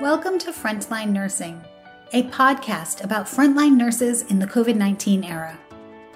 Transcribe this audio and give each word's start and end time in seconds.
Welcome 0.00 0.40
to 0.40 0.50
Frontline 0.50 1.10
Nursing, 1.10 1.62
a 2.12 2.24
podcast 2.24 3.04
about 3.04 3.26
frontline 3.26 3.76
nurses 3.76 4.22
in 4.22 4.40
the 4.40 4.46
COVID 4.46 4.74
19 4.74 5.22
era. 5.22 5.56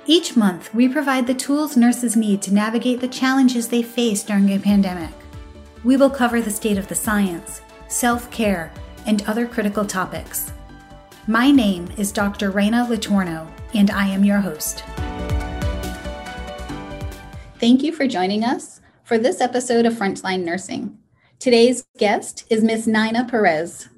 Each 0.05 0.37
month, 0.37 0.75
we 0.75 0.89
provide 0.89 1.29
the 1.29 1.35
tools 1.35 1.77
nurses 1.77 2.17
need 2.17 2.43
to 2.43 2.53
navigate 2.53 3.01
the 3.01 3.07
challenges 3.07 3.69
they 3.69 3.83
face 3.83 4.25
during 4.25 4.51
a 4.51 4.59
pandemic. 4.59 5.15
We 5.85 5.97
will 5.97 6.11
cover 6.11 6.41
the 6.41 6.51
state 6.51 6.77
of 6.77 6.89
the 6.89 6.97
science, 6.97 7.61
self 7.87 8.29
care, 8.33 8.73
and 9.07 9.23
other 9.29 9.47
critical 9.47 9.85
topics. 9.85 10.53
My 11.29 11.53
name 11.53 11.89
is 11.97 12.11
Dr. 12.11 12.51
Rayna 12.51 12.85
Letourneau, 12.89 13.49
and 13.75 13.93
I 13.93 14.09
am 14.09 14.25
your 14.25 14.41
host. 14.41 14.83
Thank 17.61 17.85
you 17.85 17.93
for 17.93 18.09
joining 18.09 18.43
us 18.43 18.81
for 19.05 19.19
this 19.19 19.41
episode 19.41 19.87
of 19.87 19.95
Frontline 19.95 20.45
Nursing. 20.45 20.98
Today's 21.41 21.87
guest 21.99 22.47
is 22.51 22.65
Ms. 22.65 22.89
Nina 22.89 23.25
Perez. 23.25 23.89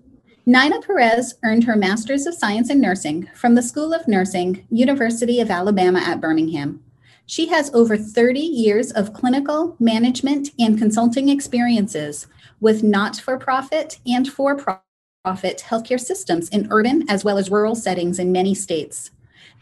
Nina 0.44 0.78
Perez 0.82 1.36
earned 1.42 1.64
her 1.64 1.74
Master's 1.74 2.26
of 2.26 2.34
Science 2.34 2.68
in 2.68 2.82
Nursing 2.82 3.30
from 3.34 3.54
the 3.54 3.62
School 3.62 3.94
of 3.94 4.06
Nursing, 4.06 4.66
University 4.68 5.40
of 5.40 5.50
Alabama 5.50 6.00
at 6.00 6.20
Birmingham. 6.20 6.84
She 7.24 7.46
has 7.46 7.72
over 7.72 7.96
30 7.96 8.40
years 8.40 8.92
of 8.92 9.14
clinical, 9.14 9.74
management, 9.80 10.50
and 10.58 10.76
consulting 10.76 11.30
experiences 11.30 12.26
with 12.60 12.82
not 12.82 13.16
for 13.16 13.38
profit 13.38 14.00
and 14.06 14.28
for 14.28 14.54
profit 14.54 15.64
healthcare 15.66 15.98
systems 15.98 16.50
in 16.50 16.68
urban 16.70 17.08
as 17.08 17.24
well 17.24 17.38
as 17.38 17.50
rural 17.50 17.74
settings 17.74 18.18
in 18.18 18.30
many 18.32 18.54
states. 18.54 19.12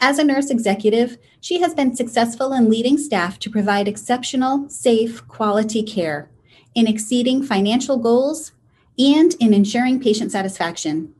As 0.00 0.18
a 0.18 0.24
nurse 0.24 0.50
executive, 0.50 1.16
she 1.40 1.60
has 1.60 1.74
been 1.74 1.94
successful 1.94 2.52
in 2.54 2.68
leading 2.68 2.98
staff 2.98 3.38
to 3.38 3.50
provide 3.50 3.86
exceptional, 3.86 4.68
safe, 4.68 5.28
quality 5.28 5.84
care 5.84 6.28
in 6.78 6.86
exceeding 6.86 7.42
financial 7.42 7.96
goals, 7.96 8.52
and 8.96 9.34
in 9.40 9.52
ensuring 9.52 9.98
patient 9.98 10.30
satisfaction. 10.30 11.12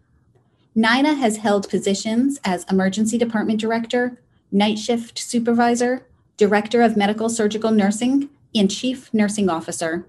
Nina 0.72 1.14
has 1.14 1.38
held 1.38 1.68
positions 1.68 2.38
as 2.44 2.64
Emergency 2.70 3.18
Department 3.18 3.60
Director, 3.60 4.22
Night 4.52 4.78
Shift 4.78 5.18
Supervisor, 5.18 6.06
Director 6.36 6.80
of 6.80 6.96
Medical 6.96 7.28
Surgical 7.28 7.72
Nursing, 7.72 8.30
and 8.54 8.70
Chief 8.70 9.12
Nursing 9.12 9.50
Officer. 9.50 10.06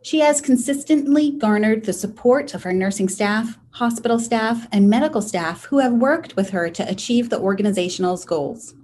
She 0.00 0.20
has 0.20 0.40
consistently 0.40 1.30
garnered 1.30 1.84
the 1.84 1.92
support 1.92 2.54
of 2.54 2.62
her 2.62 2.72
nursing 2.72 3.10
staff, 3.10 3.58
hospital 3.72 4.18
staff, 4.18 4.66
and 4.72 4.88
medical 4.88 5.20
staff 5.20 5.64
who 5.66 5.80
have 5.80 5.92
worked 5.92 6.36
with 6.36 6.50
her 6.50 6.70
to 6.70 6.88
achieve 6.88 7.28
the 7.28 7.38
organizational's 7.38 8.24
goals. 8.24 8.74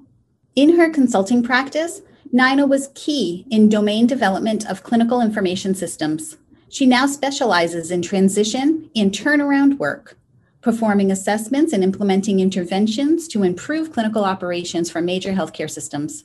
In 0.54 0.76
her 0.76 0.90
consulting 0.90 1.42
practice, 1.42 2.02
Nina 2.36 2.66
was 2.66 2.90
key 2.94 3.46
in 3.50 3.70
domain 3.70 4.06
development 4.06 4.68
of 4.68 4.82
clinical 4.82 5.22
information 5.22 5.74
systems. 5.74 6.36
She 6.68 6.84
now 6.84 7.06
specializes 7.06 7.90
in 7.90 8.02
transition 8.02 8.90
and 8.94 9.10
turnaround 9.10 9.78
work, 9.78 10.18
performing 10.60 11.10
assessments 11.10 11.72
and 11.72 11.82
implementing 11.82 12.40
interventions 12.40 13.26
to 13.28 13.42
improve 13.42 13.90
clinical 13.90 14.22
operations 14.22 14.90
for 14.90 15.00
major 15.00 15.32
healthcare 15.32 15.70
systems. 15.70 16.24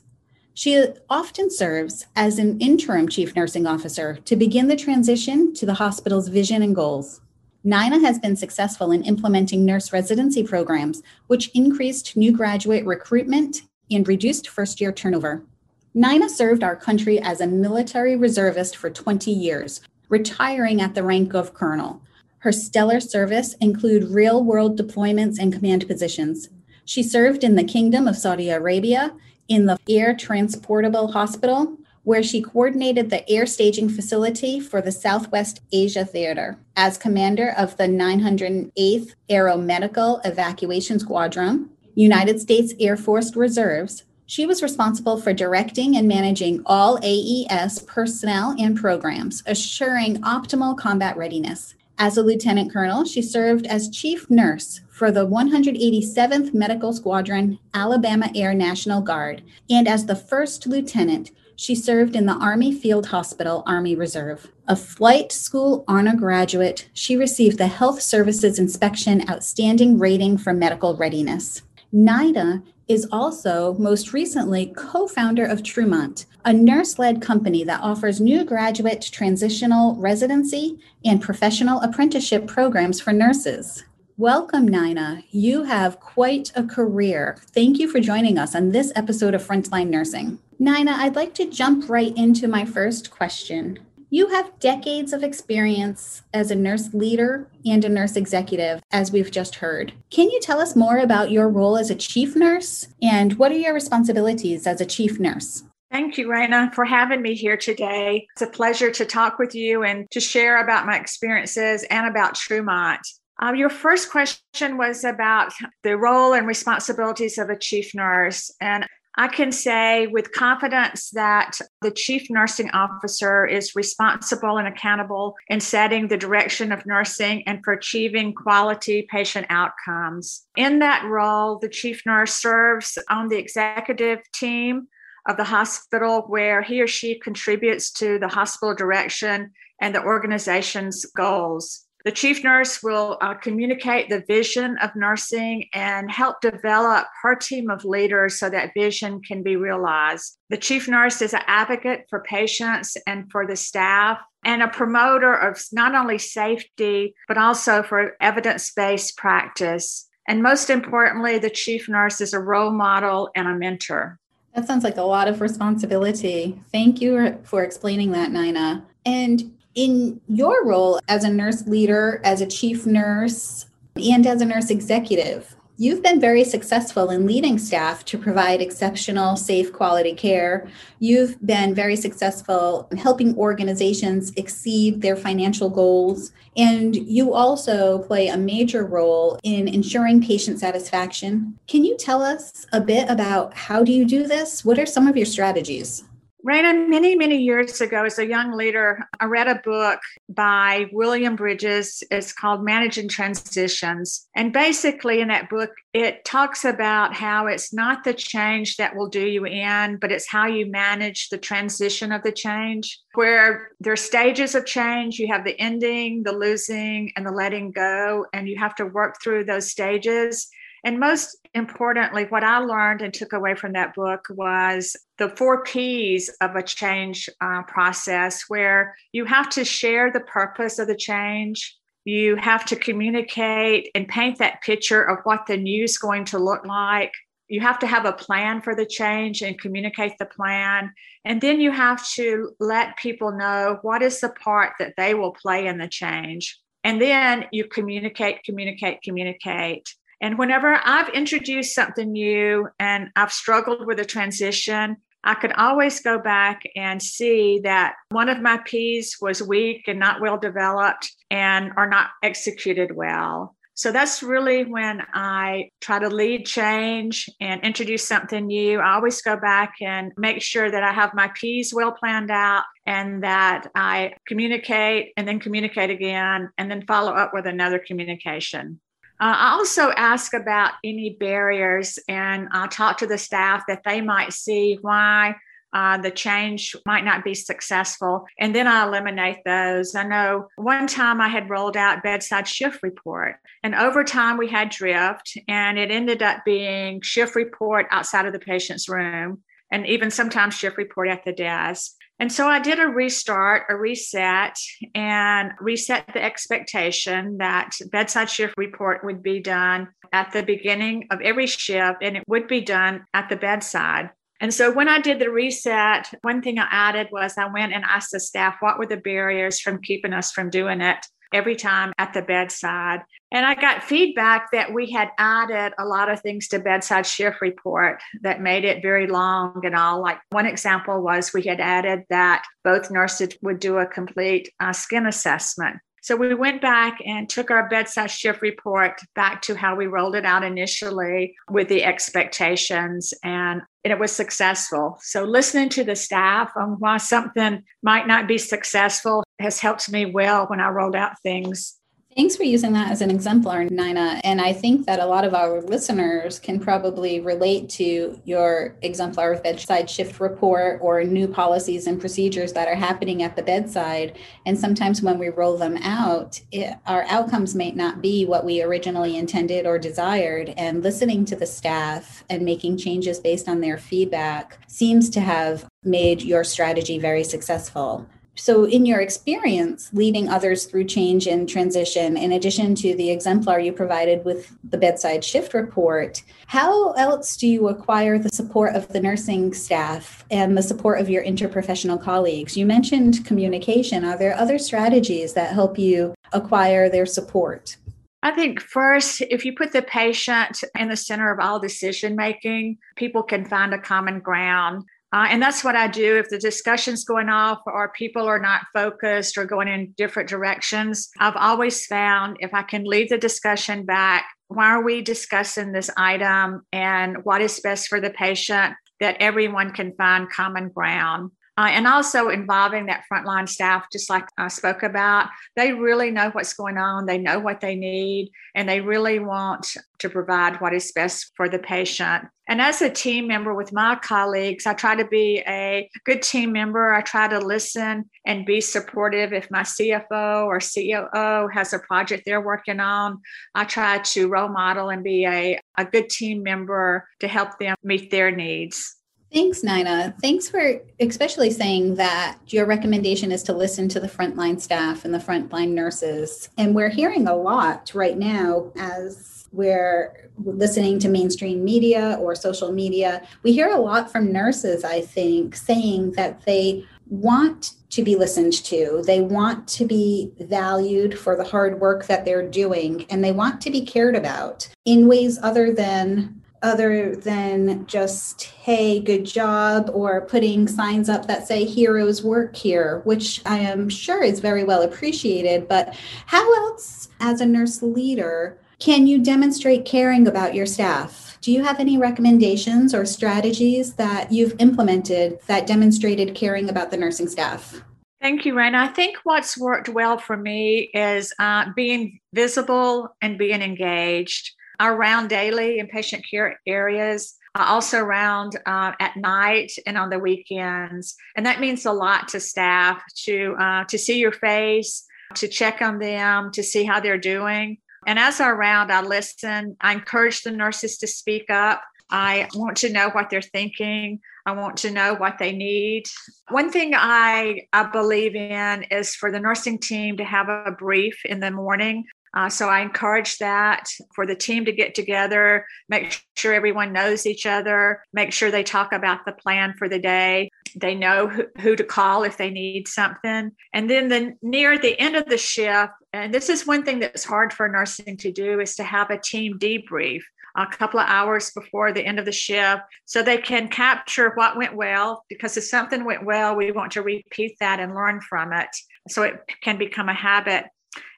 She 0.52 0.84
often 1.08 1.50
serves 1.50 2.04
as 2.14 2.38
an 2.38 2.60
interim 2.60 3.08
chief 3.08 3.34
nursing 3.34 3.66
officer 3.66 4.18
to 4.26 4.36
begin 4.36 4.68
the 4.68 4.76
transition 4.76 5.54
to 5.54 5.64
the 5.64 5.80
hospital's 5.80 6.28
vision 6.28 6.60
and 6.60 6.74
goals. 6.74 7.22
Nina 7.64 8.00
has 8.00 8.18
been 8.18 8.36
successful 8.36 8.92
in 8.92 9.02
implementing 9.02 9.64
nurse 9.64 9.94
residency 9.94 10.42
programs, 10.42 11.02
which 11.28 11.50
increased 11.54 12.18
new 12.18 12.32
graduate 12.32 12.84
recruitment 12.84 13.62
and 13.90 14.06
reduced 14.06 14.46
first 14.46 14.78
year 14.78 14.92
turnover. 14.92 15.46
Nina 15.94 16.28
served 16.28 16.64
our 16.64 16.74
country 16.74 17.20
as 17.20 17.40
a 17.40 17.46
military 17.46 18.16
reservist 18.16 18.76
for 18.76 18.88
20 18.88 19.30
years, 19.30 19.82
retiring 20.08 20.80
at 20.80 20.94
the 20.94 21.02
rank 21.02 21.34
of 21.34 21.52
colonel. 21.52 22.00
Her 22.38 22.52
stellar 22.52 22.98
service 22.98 23.54
include 23.60 24.10
real-world 24.10 24.78
deployments 24.78 25.38
and 25.38 25.52
command 25.52 25.86
positions. 25.86 26.48
She 26.86 27.02
served 27.02 27.44
in 27.44 27.56
the 27.56 27.64
Kingdom 27.64 28.08
of 28.08 28.16
Saudi 28.16 28.48
Arabia 28.48 29.14
in 29.48 29.66
the 29.66 29.78
Air 29.86 30.16
Transportable 30.16 31.12
Hospital, 31.12 31.76
where 32.04 32.22
she 32.22 32.40
coordinated 32.40 33.10
the 33.10 33.28
air 33.30 33.44
staging 33.44 33.90
facility 33.90 34.58
for 34.58 34.80
the 34.80 34.90
Southwest 34.90 35.60
Asia 35.72 36.06
Theater. 36.06 36.58
As 36.74 36.96
commander 36.96 37.54
of 37.56 37.76
the 37.76 37.84
908th 37.84 39.14
Aeromedical 39.28 40.26
Evacuation 40.26 40.98
Squadron, 40.98 41.68
United 41.94 42.40
States 42.40 42.72
Air 42.80 42.96
Force 42.96 43.36
Reserves, 43.36 44.04
she 44.32 44.46
was 44.46 44.62
responsible 44.62 45.20
for 45.20 45.34
directing 45.34 45.94
and 45.94 46.08
managing 46.08 46.62
all 46.64 46.98
AES 47.02 47.82
personnel 47.82 48.56
and 48.58 48.74
programs, 48.74 49.42
assuring 49.44 50.22
optimal 50.22 50.74
combat 50.74 51.18
readiness. 51.18 51.74
As 51.98 52.16
a 52.16 52.22
lieutenant 52.22 52.72
colonel, 52.72 53.04
she 53.04 53.20
served 53.20 53.66
as 53.66 53.90
chief 53.90 54.30
nurse 54.30 54.80
for 54.88 55.10
the 55.10 55.26
187th 55.26 56.54
Medical 56.54 56.94
Squadron, 56.94 57.58
Alabama 57.74 58.30
Air 58.34 58.54
National 58.54 59.02
Guard, 59.02 59.42
and 59.68 59.86
as 59.86 60.06
the 60.06 60.16
first 60.16 60.66
lieutenant, 60.66 61.30
she 61.54 61.74
served 61.74 62.16
in 62.16 62.24
the 62.24 62.32
Army 62.32 62.72
Field 62.72 63.08
Hospital, 63.08 63.62
Army 63.66 63.94
Reserve. 63.94 64.50
A 64.66 64.74
flight 64.74 65.30
school 65.30 65.84
honor 65.86 66.16
graduate, 66.16 66.88
she 66.94 67.16
received 67.16 67.58
the 67.58 67.66
Health 67.66 68.00
Services 68.00 68.58
Inspection 68.58 69.28
Outstanding 69.28 69.98
Rating 69.98 70.38
for 70.38 70.54
Medical 70.54 70.96
Readiness. 70.96 71.60
Nina 71.94 72.62
is 72.88 73.06
also 73.10 73.74
most 73.74 74.12
recently 74.12 74.66
co 74.76 75.06
founder 75.06 75.44
of 75.44 75.62
Trumont, 75.62 76.26
a 76.44 76.52
nurse 76.52 76.98
led 76.98 77.22
company 77.22 77.64
that 77.64 77.80
offers 77.80 78.20
new 78.20 78.44
graduate 78.44 79.08
transitional 79.12 79.96
residency 79.96 80.78
and 81.04 81.22
professional 81.22 81.80
apprenticeship 81.80 82.46
programs 82.46 83.00
for 83.00 83.12
nurses. 83.12 83.84
Welcome, 84.18 84.68
Nina. 84.68 85.24
You 85.30 85.64
have 85.64 85.98
quite 85.98 86.52
a 86.54 86.64
career. 86.64 87.38
Thank 87.52 87.78
you 87.78 87.88
for 87.88 87.98
joining 87.98 88.38
us 88.38 88.54
on 88.54 88.70
this 88.70 88.92
episode 88.94 89.34
of 89.34 89.46
Frontline 89.46 89.88
Nursing. 89.88 90.38
Nina, 90.58 90.92
I'd 90.92 91.16
like 91.16 91.34
to 91.34 91.50
jump 91.50 91.88
right 91.88 92.16
into 92.16 92.46
my 92.46 92.64
first 92.64 93.10
question. 93.10 93.78
You 94.14 94.26
have 94.26 94.58
decades 94.60 95.14
of 95.14 95.22
experience 95.22 96.20
as 96.34 96.50
a 96.50 96.54
nurse 96.54 96.92
leader 96.92 97.48
and 97.64 97.82
a 97.82 97.88
nurse 97.88 98.14
executive, 98.14 98.82
as 98.90 99.10
we've 99.10 99.30
just 99.30 99.54
heard. 99.54 99.94
Can 100.10 100.28
you 100.28 100.38
tell 100.38 100.60
us 100.60 100.76
more 100.76 100.98
about 100.98 101.30
your 101.30 101.48
role 101.48 101.78
as 101.78 101.88
a 101.88 101.94
chief 101.94 102.36
nurse 102.36 102.88
and 103.00 103.38
what 103.38 103.52
are 103.52 103.56
your 103.56 103.72
responsibilities 103.72 104.66
as 104.66 104.82
a 104.82 104.84
chief 104.84 105.18
nurse? 105.18 105.64
Thank 105.90 106.18
you, 106.18 106.28
Rayna, 106.28 106.74
for 106.74 106.84
having 106.84 107.22
me 107.22 107.34
here 107.34 107.56
today. 107.56 108.26
It's 108.32 108.42
a 108.42 108.46
pleasure 108.46 108.90
to 108.90 109.06
talk 109.06 109.38
with 109.38 109.54
you 109.54 109.82
and 109.82 110.06
to 110.10 110.20
share 110.20 110.62
about 110.62 110.84
my 110.84 110.98
experiences 110.98 111.82
and 111.84 112.06
about 112.06 112.34
Trumont. 112.34 113.00
Um, 113.40 113.56
your 113.56 113.70
first 113.70 114.10
question 114.10 114.76
was 114.76 115.04
about 115.04 115.54
the 115.84 115.96
role 115.96 116.34
and 116.34 116.46
responsibilities 116.46 117.38
of 117.38 117.48
a 117.48 117.56
chief 117.56 117.94
nurse. 117.94 118.50
And 118.60 118.86
I 119.16 119.28
can 119.28 119.52
say 119.52 120.06
with 120.06 120.32
confidence 120.32 121.10
that 121.10 121.58
the 121.82 121.90
chief 121.90 122.28
nursing 122.30 122.70
officer 122.70 123.44
is 123.44 123.76
responsible 123.76 124.56
and 124.56 124.66
accountable 124.66 125.34
in 125.48 125.60
setting 125.60 126.08
the 126.08 126.16
direction 126.16 126.72
of 126.72 126.86
nursing 126.86 127.46
and 127.46 127.62
for 127.62 127.74
achieving 127.74 128.34
quality 128.34 129.06
patient 129.10 129.46
outcomes. 129.50 130.46
In 130.56 130.78
that 130.78 131.04
role, 131.04 131.58
the 131.58 131.68
chief 131.68 132.02
nurse 132.06 132.32
serves 132.32 132.96
on 133.10 133.28
the 133.28 133.38
executive 133.38 134.20
team 134.32 134.88
of 135.28 135.36
the 135.36 135.44
hospital 135.44 136.22
where 136.22 136.62
he 136.62 136.80
or 136.80 136.86
she 136.86 137.18
contributes 137.18 137.92
to 137.92 138.18
the 138.18 138.28
hospital 138.28 138.74
direction 138.74 139.50
and 139.80 139.94
the 139.94 140.02
organization's 140.02 141.04
goals. 141.04 141.84
The 142.04 142.12
chief 142.12 142.42
nurse 142.42 142.82
will 142.82 143.16
uh, 143.20 143.34
communicate 143.34 144.08
the 144.08 144.24
vision 144.26 144.76
of 144.78 144.96
nursing 144.96 145.68
and 145.72 146.10
help 146.10 146.40
develop 146.40 147.06
her 147.22 147.36
team 147.36 147.70
of 147.70 147.84
leaders 147.84 148.40
so 148.40 148.50
that 148.50 148.72
vision 148.76 149.20
can 149.22 149.42
be 149.42 149.54
realized. 149.54 150.36
The 150.50 150.56
chief 150.56 150.88
nurse 150.88 151.22
is 151.22 151.32
an 151.32 151.42
advocate 151.46 152.06
for 152.10 152.20
patients 152.20 152.96
and 153.06 153.30
for 153.30 153.46
the 153.46 153.54
staff 153.54 154.18
and 154.44 154.62
a 154.62 154.68
promoter 154.68 155.32
of 155.32 155.62
not 155.72 155.94
only 155.94 156.18
safety, 156.18 157.14
but 157.28 157.38
also 157.38 157.82
for 157.84 158.16
evidence 158.20 158.72
based 158.72 159.16
practice. 159.16 160.08
And 160.26 160.42
most 160.42 160.70
importantly, 160.70 161.38
the 161.38 161.50
chief 161.50 161.88
nurse 161.88 162.20
is 162.20 162.32
a 162.32 162.40
role 162.40 162.72
model 162.72 163.30
and 163.36 163.46
a 163.46 163.54
mentor. 163.54 164.18
That 164.54 164.66
sounds 164.66 164.84
like 164.84 164.96
a 164.96 165.02
lot 165.02 165.28
of 165.28 165.40
responsibility. 165.40 166.60
Thank 166.72 167.00
you 167.00 167.38
for 167.44 167.62
explaining 167.62 168.12
that, 168.12 168.32
Nina. 168.32 168.84
And 169.06 169.52
in 169.74 170.20
your 170.28 170.64
role 170.64 171.00
as 171.08 171.24
a 171.24 171.30
nurse 171.30 171.66
leader, 171.66 172.20
as 172.24 172.40
a 172.40 172.46
chief 172.46 172.86
nurse, 172.86 173.66
and 173.96 174.26
as 174.26 174.40
a 174.40 174.46
nurse 174.46 174.70
executive, 174.70 175.54
you've 175.76 176.02
been 176.02 176.20
very 176.20 176.44
successful 176.44 177.10
in 177.10 177.26
leading 177.26 177.58
staff 177.58 178.04
to 178.04 178.16
provide 178.16 178.60
exceptional, 178.60 179.36
safe, 179.36 179.72
quality 179.72 180.14
care. 180.14 180.68
You've 180.98 181.44
been 181.44 181.74
very 181.74 181.96
successful 181.96 182.86
in 182.90 182.98
helping 182.98 183.36
organizations 183.36 184.32
exceed 184.36 185.02
their 185.02 185.16
financial 185.16 185.68
goals. 185.68 186.32
And 186.56 186.94
you 186.94 187.34
also 187.34 187.98
play 188.00 188.28
a 188.28 188.36
major 188.36 188.84
role 188.84 189.40
in 189.42 189.66
ensuring 189.66 190.22
patient 190.22 190.60
satisfaction. 190.60 191.58
Can 191.66 191.84
you 191.84 191.96
tell 191.96 192.22
us 192.22 192.66
a 192.72 192.80
bit 192.80 193.08
about 193.08 193.54
how 193.54 193.82
do 193.82 193.92
you 193.92 194.04
do 194.04 194.26
this? 194.26 194.64
What 194.64 194.78
are 194.78 194.86
some 194.86 195.08
of 195.08 195.16
your 195.16 195.26
strategies? 195.26 196.04
Rayna, 196.44 196.88
many, 196.88 197.14
many 197.14 197.36
years 197.36 197.80
ago, 197.80 198.04
as 198.04 198.18
a 198.18 198.26
young 198.26 198.56
leader, 198.56 199.08
I 199.20 199.26
read 199.26 199.46
a 199.46 199.62
book 199.64 200.00
by 200.28 200.86
William 200.90 201.36
Bridges. 201.36 202.02
It's 202.10 202.32
called 202.32 202.64
Managing 202.64 203.06
Transitions. 203.06 204.26
And 204.34 204.52
basically, 204.52 205.20
in 205.20 205.28
that 205.28 205.48
book, 205.48 205.70
it 205.92 206.24
talks 206.24 206.64
about 206.64 207.14
how 207.14 207.46
it's 207.46 207.72
not 207.72 208.02
the 208.02 208.12
change 208.12 208.76
that 208.78 208.96
will 208.96 209.08
do 209.08 209.24
you 209.24 209.46
in, 209.46 209.98
but 209.98 210.10
it's 210.10 210.28
how 210.28 210.46
you 210.46 210.68
manage 210.68 211.28
the 211.28 211.38
transition 211.38 212.10
of 212.10 212.24
the 212.24 212.32
change. 212.32 212.98
Where 213.14 213.70
there 213.78 213.92
are 213.92 213.96
stages 213.96 214.56
of 214.56 214.66
change, 214.66 215.20
you 215.20 215.28
have 215.28 215.44
the 215.44 215.58
ending, 215.60 216.24
the 216.24 216.32
losing, 216.32 217.12
and 217.14 217.24
the 217.24 217.30
letting 217.30 217.70
go, 217.70 218.26
and 218.32 218.48
you 218.48 218.58
have 218.58 218.74
to 218.76 218.86
work 218.86 219.22
through 219.22 219.44
those 219.44 219.70
stages. 219.70 220.48
And 220.84 220.98
most 220.98 221.36
importantly, 221.54 222.24
what 222.24 222.42
I 222.42 222.58
learned 222.58 223.02
and 223.02 223.14
took 223.14 223.32
away 223.32 223.54
from 223.54 223.74
that 223.74 223.94
book 223.94 224.26
was 224.30 224.96
the 225.22 225.36
four 225.36 225.62
P's 225.62 226.28
of 226.40 226.56
a 226.56 226.64
change 226.64 227.30
uh, 227.40 227.62
process, 227.62 228.42
where 228.48 228.96
you 229.12 229.24
have 229.24 229.48
to 229.50 229.64
share 229.64 230.10
the 230.10 230.18
purpose 230.18 230.80
of 230.80 230.88
the 230.88 230.96
change. 230.96 231.76
You 232.04 232.34
have 232.34 232.64
to 232.64 232.74
communicate 232.74 233.88
and 233.94 234.08
paint 234.08 234.38
that 234.38 234.62
picture 234.62 235.00
of 235.00 235.20
what 235.22 235.46
the 235.46 235.56
new 235.56 235.84
is 235.84 235.96
going 235.96 236.24
to 236.26 236.40
look 236.40 236.66
like. 236.66 237.12
You 237.46 237.60
have 237.60 237.78
to 237.78 237.86
have 237.86 238.04
a 238.04 238.12
plan 238.12 238.62
for 238.62 238.74
the 238.74 238.84
change 238.84 239.42
and 239.42 239.60
communicate 239.60 240.18
the 240.18 240.26
plan. 240.26 240.92
And 241.24 241.40
then 241.40 241.60
you 241.60 241.70
have 241.70 242.04
to 242.14 242.50
let 242.58 242.96
people 242.96 243.30
know 243.30 243.78
what 243.82 244.02
is 244.02 244.18
the 244.18 244.30
part 244.30 244.72
that 244.80 244.94
they 244.96 245.14
will 245.14 245.36
play 245.40 245.68
in 245.68 245.78
the 245.78 245.86
change. 245.86 246.58
And 246.82 247.00
then 247.00 247.44
you 247.52 247.66
communicate, 247.66 248.42
communicate, 248.42 249.02
communicate. 249.02 249.88
And 250.20 250.36
whenever 250.36 250.80
I've 250.84 251.10
introduced 251.10 251.76
something 251.76 252.10
new 252.10 252.68
and 252.80 253.10
I've 253.14 253.32
struggled 253.32 253.86
with 253.86 254.00
a 254.00 254.04
transition, 254.04 254.96
I 255.24 255.34
could 255.34 255.52
always 255.52 256.00
go 256.00 256.18
back 256.18 256.62
and 256.74 257.02
see 257.02 257.60
that 257.64 257.94
one 258.10 258.28
of 258.28 258.40
my 258.40 258.58
P's 258.64 259.16
was 259.20 259.42
weak 259.42 259.84
and 259.86 259.98
not 259.98 260.20
well 260.20 260.38
developed 260.38 261.12
and 261.30 261.72
are 261.76 261.88
not 261.88 262.10
executed 262.22 262.94
well. 262.94 263.54
So 263.74 263.90
that's 263.90 264.22
really 264.22 264.64
when 264.64 265.02
I 265.14 265.70
try 265.80 265.98
to 265.98 266.08
lead 266.08 266.44
change 266.44 267.28
and 267.40 267.62
introduce 267.62 268.06
something 268.06 268.46
new. 268.46 268.78
I 268.78 268.94
always 268.94 269.22
go 269.22 269.36
back 269.36 269.74
and 269.80 270.12
make 270.18 270.42
sure 270.42 270.70
that 270.70 270.82
I 270.82 270.92
have 270.92 271.14
my 271.14 271.30
P's 271.34 271.72
well 271.72 271.92
planned 271.92 272.30
out 272.30 272.64
and 272.84 273.22
that 273.22 273.68
I 273.74 274.14
communicate 274.28 275.12
and 275.16 275.26
then 275.26 275.40
communicate 275.40 275.90
again 275.90 276.50
and 276.58 276.70
then 276.70 276.84
follow 276.86 277.12
up 277.12 277.32
with 277.32 277.46
another 277.46 277.78
communication. 277.78 278.78
Uh, 279.20 279.34
I 279.36 279.50
also 279.52 279.90
ask 279.90 280.34
about 280.34 280.72
any 280.84 281.16
barriers 281.18 281.98
and 282.08 282.48
I 282.52 282.66
talk 282.66 282.98
to 282.98 283.06
the 283.06 283.18
staff 283.18 283.64
that 283.68 283.82
they 283.84 284.00
might 284.00 284.32
see 284.32 284.78
why 284.80 285.36
uh, 285.72 285.96
the 285.98 286.10
change 286.10 286.76
might 286.84 287.04
not 287.04 287.24
be 287.24 287.34
successful. 287.34 288.26
And 288.38 288.54
then 288.54 288.66
I 288.66 288.86
eliminate 288.86 289.38
those. 289.44 289.94
I 289.94 290.02
know 290.02 290.48
one 290.56 290.86
time 290.86 291.20
I 291.20 291.28
had 291.28 291.48
rolled 291.48 291.76
out 291.76 292.02
bedside 292.02 292.46
shift 292.46 292.82
report, 292.82 293.36
and 293.62 293.74
over 293.74 294.04
time 294.04 294.36
we 294.36 294.48
had 294.48 294.70
drift, 294.70 295.36
and 295.48 295.78
it 295.78 295.90
ended 295.90 296.22
up 296.22 296.44
being 296.44 297.00
shift 297.00 297.34
report 297.34 297.86
outside 297.90 298.26
of 298.26 298.32
the 298.32 298.38
patient's 298.38 298.88
room, 298.88 299.42
and 299.70 299.86
even 299.86 300.10
sometimes 300.10 300.54
shift 300.54 300.76
report 300.76 301.08
at 301.08 301.24
the 301.24 301.32
desk. 301.32 301.92
And 302.22 302.32
so 302.32 302.46
I 302.46 302.60
did 302.60 302.78
a 302.78 302.86
restart, 302.86 303.64
a 303.68 303.74
reset, 303.74 304.56
and 304.94 305.50
reset 305.58 306.08
the 306.14 306.22
expectation 306.22 307.38
that 307.38 307.70
bedside 307.90 308.30
shift 308.30 308.54
report 308.56 309.04
would 309.04 309.24
be 309.24 309.40
done 309.40 309.88
at 310.12 310.30
the 310.30 310.44
beginning 310.44 311.08
of 311.10 311.20
every 311.20 311.48
shift 311.48 311.96
and 312.00 312.16
it 312.16 312.22
would 312.28 312.46
be 312.46 312.60
done 312.60 313.06
at 313.12 313.28
the 313.28 313.34
bedside. 313.34 314.10
And 314.40 314.54
so 314.54 314.70
when 314.70 314.88
I 314.88 315.00
did 315.00 315.18
the 315.18 315.30
reset, 315.30 316.14
one 316.22 316.42
thing 316.42 316.60
I 316.60 316.68
added 316.70 317.08
was 317.10 317.36
I 317.36 317.52
went 317.52 317.72
and 317.72 317.82
asked 317.82 318.12
the 318.12 318.20
staff 318.20 318.54
what 318.60 318.78
were 318.78 318.86
the 318.86 318.98
barriers 318.98 319.58
from 319.58 319.82
keeping 319.82 320.12
us 320.12 320.30
from 320.30 320.48
doing 320.48 320.80
it 320.80 321.04
every 321.32 321.56
time 321.56 321.92
at 321.98 322.12
the 322.12 322.22
bedside. 322.22 323.00
And 323.30 323.46
I 323.46 323.54
got 323.54 323.82
feedback 323.82 324.50
that 324.52 324.72
we 324.72 324.90
had 324.90 325.10
added 325.18 325.72
a 325.78 325.84
lot 325.84 326.10
of 326.10 326.20
things 326.20 326.48
to 326.48 326.58
bedside 326.58 327.06
shift 327.06 327.40
report 327.40 328.02
that 328.22 328.42
made 328.42 328.64
it 328.64 328.82
very 328.82 329.06
long 329.06 329.60
and 329.64 329.74
all. 329.74 330.00
Like 330.02 330.18
one 330.30 330.46
example 330.46 331.00
was 331.02 331.32
we 331.32 331.42
had 331.42 331.60
added 331.60 332.04
that 332.10 332.44
both 332.62 332.90
nurses 332.90 333.36
would 333.42 333.58
do 333.58 333.78
a 333.78 333.86
complete 333.86 334.50
uh, 334.60 334.72
skin 334.72 335.06
assessment. 335.06 335.78
So 336.02 336.16
we 336.16 336.34
went 336.34 336.60
back 336.60 336.98
and 337.06 337.28
took 337.28 337.52
our 337.52 337.68
bedside 337.68 338.10
shift 338.10 338.42
report 338.42 339.00
back 339.14 339.40
to 339.42 339.54
how 339.54 339.76
we 339.76 339.86
rolled 339.86 340.16
it 340.16 340.26
out 340.26 340.42
initially 340.42 341.36
with 341.48 341.68
the 341.68 341.84
expectations 341.84 343.14
and 343.22 343.62
it 343.84 343.96
was 344.00 344.10
successful. 344.10 344.98
So 345.00 345.22
listening 345.22 345.68
to 345.70 345.84
the 345.84 345.94
staff 345.94 346.50
on 346.56 346.76
why 346.80 346.96
something 346.96 347.62
might 347.84 348.08
not 348.08 348.26
be 348.26 348.36
successful 348.36 349.22
has 349.42 349.60
helped 349.60 349.90
me 349.90 350.06
well 350.06 350.46
when 350.46 350.60
I 350.60 350.68
rolled 350.68 350.96
out 350.96 351.20
things 351.22 351.80
Thanks 352.14 352.36
for 352.36 352.42
using 352.42 352.74
that 352.74 352.90
as 352.90 353.00
an 353.00 353.10
exemplar, 353.10 353.64
Nina. 353.64 354.20
And 354.22 354.38
I 354.38 354.52
think 354.52 354.84
that 354.84 355.00
a 355.00 355.06
lot 355.06 355.24
of 355.24 355.32
our 355.32 355.62
listeners 355.62 356.38
can 356.38 356.60
probably 356.60 357.20
relate 357.20 357.70
to 357.70 358.20
your 358.26 358.76
exemplar 358.82 359.40
bedside 359.40 359.88
shift 359.88 360.20
report 360.20 360.78
or 360.82 361.02
new 361.04 361.26
policies 361.26 361.86
and 361.86 361.98
procedures 361.98 362.52
that 362.52 362.68
are 362.68 362.74
happening 362.74 363.22
at 363.22 363.34
the 363.34 363.42
bedside. 363.42 364.18
And 364.44 364.58
sometimes 364.58 365.00
when 365.00 365.18
we 365.18 365.30
roll 365.30 365.56
them 365.56 365.78
out, 365.78 366.38
it, 366.50 366.76
our 366.84 367.04
outcomes 367.04 367.54
may 367.54 367.70
not 367.70 368.02
be 368.02 368.26
what 368.26 368.44
we 368.44 368.62
originally 368.62 369.16
intended 369.16 369.64
or 369.64 369.78
desired. 369.78 370.52
And 370.58 370.82
listening 370.82 371.24
to 371.26 371.36
the 371.36 371.46
staff 371.46 372.24
and 372.28 372.44
making 372.44 372.76
changes 372.76 373.20
based 373.20 373.48
on 373.48 373.62
their 373.62 373.78
feedback 373.78 374.58
seems 374.66 375.08
to 375.10 375.20
have 375.20 375.66
made 375.82 376.20
your 376.20 376.44
strategy 376.44 376.98
very 376.98 377.24
successful. 377.24 378.06
So, 378.34 378.64
in 378.64 378.86
your 378.86 379.00
experience 379.00 379.90
leading 379.92 380.28
others 380.28 380.64
through 380.64 380.84
change 380.84 381.26
and 381.26 381.46
transition, 381.46 382.16
in 382.16 382.32
addition 382.32 382.74
to 382.76 382.94
the 382.94 383.10
exemplar 383.10 383.58
you 383.58 383.72
provided 383.72 384.24
with 384.24 384.56
the 384.64 384.78
bedside 384.78 385.22
shift 385.22 385.52
report, 385.52 386.22
how 386.46 386.92
else 386.92 387.36
do 387.36 387.46
you 387.46 387.68
acquire 387.68 388.18
the 388.18 388.30
support 388.30 388.74
of 388.74 388.88
the 388.88 389.00
nursing 389.00 389.52
staff 389.52 390.24
and 390.30 390.56
the 390.56 390.62
support 390.62 391.00
of 391.00 391.10
your 391.10 391.22
interprofessional 391.22 392.02
colleagues? 392.02 392.56
You 392.56 392.64
mentioned 392.64 393.24
communication. 393.26 394.04
Are 394.04 394.16
there 394.16 394.36
other 394.36 394.58
strategies 394.58 395.34
that 395.34 395.52
help 395.52 395.78
you 395.78 396.14
acquire 396.32 396.88
their 396.88 397.06
support? 397.06 397.76
I 398.24 398.30
think 398.30 398.60
first, 398.60 399.20
if 399.20 399.44
you 399.44 399.52
put 399.54 399.72
the 399.72 399.82
patient 399.82 400.62
in 400.78 400.88
the 400.88 400.96
center 400.96 401.32
of 401.32 401.40
all 401.40 401.58
decision 401.58 402.14
making, 402.14 402.78
people 402.94 403.24
can 403.24 403.44
find 403.44 403.74
a 403.74 403.78
common 403.78 404.20
ground. 404.20 404.84
Uh, 405.12 405.26
and 405.28 405.42
that's 405.42 405.62
what 405.62 405.76
I 405.76 405.88
do. 405.88 406.16
If 406.16 406.30
the 406.30 406.38
discussion's 406.38 407.04
going 407.04 407.28
off 407.28 407.60
or 407.66 407.92
people 407.92 408.26
are 408.26 408.38
not 408.38 408.62
focused 408.72 409.36
or 409.36 409.44
going 409.44 409.68
in 409.68 409.92
different 409.96 410.28
directions, 410.28 411.10
I've 411.18 411.36
always 411.36 411.86
found 411.86 412.38
if 412.40 412.54
I 412.54 412.62
can 412.62 412.84
lead 412.84 413.10
the 413.10 413.18
discussion 413.18 413.84
back, 413.84 414.24
why 414.48 414.68
are 414.70 414.82
we 414.82 415.02
discussing 415.02 415.72
this 415.72 415.90
item 415.96 416.62
and 416.72 417.24
what 417.24 417.42
is 417.42 417.60
best 417.60 417.88
for 417.88 418.00
the 418.00 418.10
patient, 418.10 418.74
that 419.00 419.16
everyone 419.20 419.72
can 419.72 419.92
find 419.96 420.30
common 420.30 420.70
ground. 420.70 421.30
Uh, 421.58 421.68
and 421.70 421.86
also 421.86 422.30
involving 422.30 422.86
that 422.86 423.04
frontline 423.12 423.46
staff, 423.46 423.84
just 423.92 424.08
like 424.08 424.24
I 424.38 424.48
spoke 424.48 424.82
about, 424.82 425.28
they 425.54 425.72
really 425.72 426.10
know 426.10 426.30
what's 426.30 426.54
going 426.54 426.78
on. 426.78 427.04
They 427.04 427.18
know 427.18 427.38
what 427.38 427.60
they 427.60 427.74
need, 427.74 428.30
and 428.54 428.66
they 428.66 428.80
really 428.80 429.18
want 429.18 429.76
to 429.98 430.08
provide 430.08 430.62
what 430.62 430.72
is 430.72 430.92
best 430.92 431.32
for 431.36 431.50
the 431.50 431.58
patient. 431.58 432.24
And 432.52 432.60
as 432.60 432.82
a 432.82 432.90
team 432.90 433.28
member 433.28 433.54
with 433.54 433.72
my 433.72 433.96
colleagues, 433.96 434.66
I 434.66 434.74
try 434.74 434.94
to 434.94 435.06
be 435.06 435.42
a 435.48 435.88
good 436.04 436.20
team 436.20 436.52
member. 436.52 436.92
I 436.92 437.00
try 437.00 437.26
to 437.26 437.38
listen 437.38 438.10
and 438.26 438.44
be 438.44 438.60
supportive. 438.60 439.32
If 439.32 439.50
my 439.50 439.62
CFO 439.62 440.44
or 440.44 440.60
COO 440.60 441.48
has 441.48 441.72
a 441.72 441.78
project 441.78 442.24
they're 442.26 442.42
working 442.42 442.78
on, 442.78 443.22
I 443.54 443.64
try 443.64 444.00
to 444.00 444.28
role 444.28 444.50
model 444.50 444.90
and 444.90 445.02
be 445.02 445.24
a, 445.24 445.60
a 445.78 445.86
good 445.86 446.10
team 446.10 446.42
member 446.42 447.08
to 447.20 447.26
help 447.26 447.58
them 447.58 447.74
meet 447.82 448.10
their 448.10 448.30
needs. 448.30 448.96
Thanks, 449.32 449.64
Nina. 449.64 450.14
Thanks 450.20 450.50
for 450.50 450.78
especially 451.00 451.50
saying 451.52 451.94
that 451.94 452.36
your 452.48 452.66
recommendation 452.66 453.32
is 453.32 453.42
to 453.44 453.54
listen 453.54 453.88
to 453.88 453.98
the 453.98 454.08
frontline 454.08 454.60
staff 454.60 455.06
and 455.06 455.14
the 455.14 455.18
frontline 455.18 455.70
nurses. 455.70 456.50
And 456.58 456.74
we're 456.74 456.90
hearing 456.90 457.26
a 457.26 457.34
lot 457.34 457.92
right 457.94 458.18
now 458.18 458.72
as 458.76 459.41
we're 459.52 460.30
listening 460.44 460.98
to 461.00 461.08
mainstream 461.08 461.62
media 461.64 462.16
or 462.20 462.34
social 462.34 462.72
media. 462.72 463.22
We 463.42 463.52
hear 463.52 463.68
a 463.68 463.78
lot 463.78 464.10
from 464.10 464.32
nurses, 464.32 464.82
I 464.82 465.02
think, 465.02 465.54
saying 465.54 466.12
that 466.12 466.44
they 466.44 466.84
want 467.08 467.74
to 467.90 468.02
be 468.02 468.16
listened 468.16 468.54
to. 468.64 469.02
They 469.06 469.20
want 469.20 469.68
to 469.68 469.84
be 469.84 470.32
valued 470.40 471.18
for 471.18 471.36
the 471.36 471.44
hard 471.44 471.78
work 471.80 472.06
that 472.06 472.24
they're 472.24 472.48
doing, 472.48 473.04
and 473.10 473.22
they 473.22 473.32
want 473.32 473.60
to 473.62 473.70
be 473.70 473.84
cared 473.84 474.16
about 474.16 474.68
in 474.86 475.06
ways 475.08 475.38
other 475.42 475.72
than 475.72 476.42
other 476.62 477.16
than 477.16 477.84
just, 477.86 478.44
hey, 478.44 479.00
good 479.00 479.24
job, 479.24 479.90
or 479.92 480.24
putting 480.26 480.68
signs 480.68 481.08
up 481.08 481.26
that 481.26 481.46
say 481.46 481.64
heroes 481.64 482.22
work 482.22 482.54
here, 482.54 483.00
which 483.04 483.42
I 483.44 483.58
am 483.58 483.88
sure 483.88 484.22
is 484.22 484.38
very 484.38 484.62
well 484.62 484.82
appreciated. 484.82 485.66
But 485.66 485.96
how 486.26 486.54
else, 486.66 487.08
as 487.18 487.40
a 487.40 487.46
nurse 487.46 487.82
leader, 487.82 488.60
can 488.82 489.06
you 489.06 489.22
demonstrate 489.22 489.84
caring 489.84 490.26
about 490.26 490.56
your 490.56 490.66
staff? 490.66 491.38
Do 491.40 491.52
you 491.52 491.62
have 491.62 491.78
any 491.78 491.98
recommendations 491.98 492.92
or 492.92 493.06
strategies 493.06 493.92
that 493.92 494.32
you've 494.32 494.56
implemented 494.58 495.38
that 495.46 495.68
demonstrated 495.68 496.34
caring 496.34 496.68
about 496.68 496.90
the 496.90 496.96
nursing 496.96 497.28
staff? 497.28 497.80
Thank 498.20 498.44
you, 498.44 498.54
Rayna. 498.54 498.74
I 498.74 498.88
think 498.88 499.18
what's 499.22 499.56
worked 499.56 499.88
well 499.88 500.18
for 500.18 500.36
me 500.36 500.90
is 500.94 501.32
uh, 501.38 501.66
being 501.76 502.18
visible 502.32 503.14
and 503.22 503.38
being 503.38 503.62
engaged 503.62 504.50
around 504.80 505.28
daily 505.28 505.78
in 505.78 505.86
patient 505.86 506.24
care 506.28 506.58
areas, 506.66 507.36
also 507.54 507.98
around 507.98 508.58
uh, 508.66 508.94
at 508.98 509.16
night 509.16 509.70
and 509.86 509.96
on 509.96 510.10
the 510.10 510.18
weekends. 510.18 511.14
And 511.36 511.46
that 511.46 511.60
means 511.60 511.86
a 511.86 511.92
lot 511.92 512.26
to 512.28 512.40
staff 512.40 513.00
to 513.26 513.54
uh, 513.60 513.84
to 513.84 513.96
see 513.96 514.18
your 514.18 514.32
face, 514.32 515.04
to 515.36 515.46
check 515.46 515.80
on 515.82 516.00
them, 516.00 516.50
to 516.50 516.64
see 516.64 516.82
how 516.82 516.98
they're 516.98 517.16
doing. 517.16 517.78
And 518.06 518.18
as 518.18 518.40
I 518.40 518.50
round, 518.50 518.92
I 518.92 519.02
listen. 519.02 519.76
I 519.80 519.92
encourage 519.92 520.42
the 520.42 520.50
nurses 520.50 520.98
to 520.98 521.06
speak 521.06 521.50
up. 521.50 521.82
I 522.10 522.48
want 522.54 522.76
to 522.78 522.92
know 522.92 523.08
what 523.10 523.30
they're 523.30 523.40
thinking. 523.40 524.20
I 524.44 524.52
want 524.52 524.76
to 524.78 524.90
know 524.90 525.14
what 525.14 525.38
they 525.38 525.52
need. 525.52 526.04
One 526.50 526.70
thing 526.70 526.92
I, 526.94 527.62
I 527.72 527.84
believe 527.84 528.34
in 528.34 528.84
is 528.90 529.14
for 529.14 529.30
the 529.30 529.40
nursing 529.40 529.78
team 529.78 530.16
to 530.18 530.24
have 530.24 530.48
a 530.48 530.72
brief 530.78 531.18
in 531.24 531.40
the 531.40 531.50
morning. 531.50 532.04
Uh, 532.34 532.48
so 532.48 532.68
I 532.68 532.80
encourage 532.80 533.38
that 533.38 533.84
for 534.14 534.26
the 534.26 534.34
team 534.34 534.64
to 534.64 534.72
get 534.72 534.94
together, 534.94 535.66
make 535.88 536.22
sure 536.36 536.54
everyone 536.54 536.92
knows 536.92 537.26
each 537.26 537.44
other, 537.44 538.02
make 538.12 538.32
sure 538.32 538.50
they 538.50 538.62
talk 538.62 538.92
about 538.92 539.24
the 539.24 539.32
plan 539.32 539.74
for 539.78 539.88
the 539.88 539.98
day. 539.98 540.50
They 540.74 540.94
know 540.94 541.28
who, 541.60 541.76
to 541.76 541.84
call 541.84 542.22
if 542.24 542.38
they 542.38 542.50
need 542.50 542.88
something. 542.88 543.52
And 543.74 543.90
then 543.90 544.08
the 544.08 544.34
near 544.42 544.78
the 544.78 544.98
end 544.98 545.16
of 545.16 545.26
the 545.26 545.36
shift, 545.36 545.92
and 546.12 546.32
this 546.32 546.48
is 546.48 546.66
one 546.66 546.84
thing 546.84 547.00
that's 547.00 547.24
hard 547.24 547.52
for 547.52 547.68
nursing 547.68 548.16
to 548.18 548.32
do, 548.32 548.60
is 548.60 548.76
to 548.76 548.84
have 548.84 549.10
a 549.10 549.20
team 549.20 549.58
debrief 549.58 550.22
a 550.54 550.66
couple 550.66 551.00
of 551.00 551.08
hours 551.08 551.50
before 551.50 551.92
the 551.92 552.04
end 552.04 552.18
of 552.18 552.24
the 552.24 552.32
shift 552.32 552.82
so 553.06 553.22
they 553.22 553.38
can 553.38 553.68
capture 553.68 554.32
what 554.34 554.56
went 554.56 554.76
well 554.76 555.24
because 555.28 555.56
if 555.56 555.64
something 555.64 556.04
went 556.04 556.24
well 556.26 556.54
we 556.54 556.70
want 556.72 556.92
to 556.92 557.00
repeat 557.00 557.56
that 557.58 557.80
and 557.80 557.94
learn 557.94 558.20
from 558.20 558.52
it 558.52 558.68
so 559.08 559.22
it 559.22 559.40
can 559.62 559.78
become 559.78 560.10
a 560.10 560.14
habit 560.14 560.66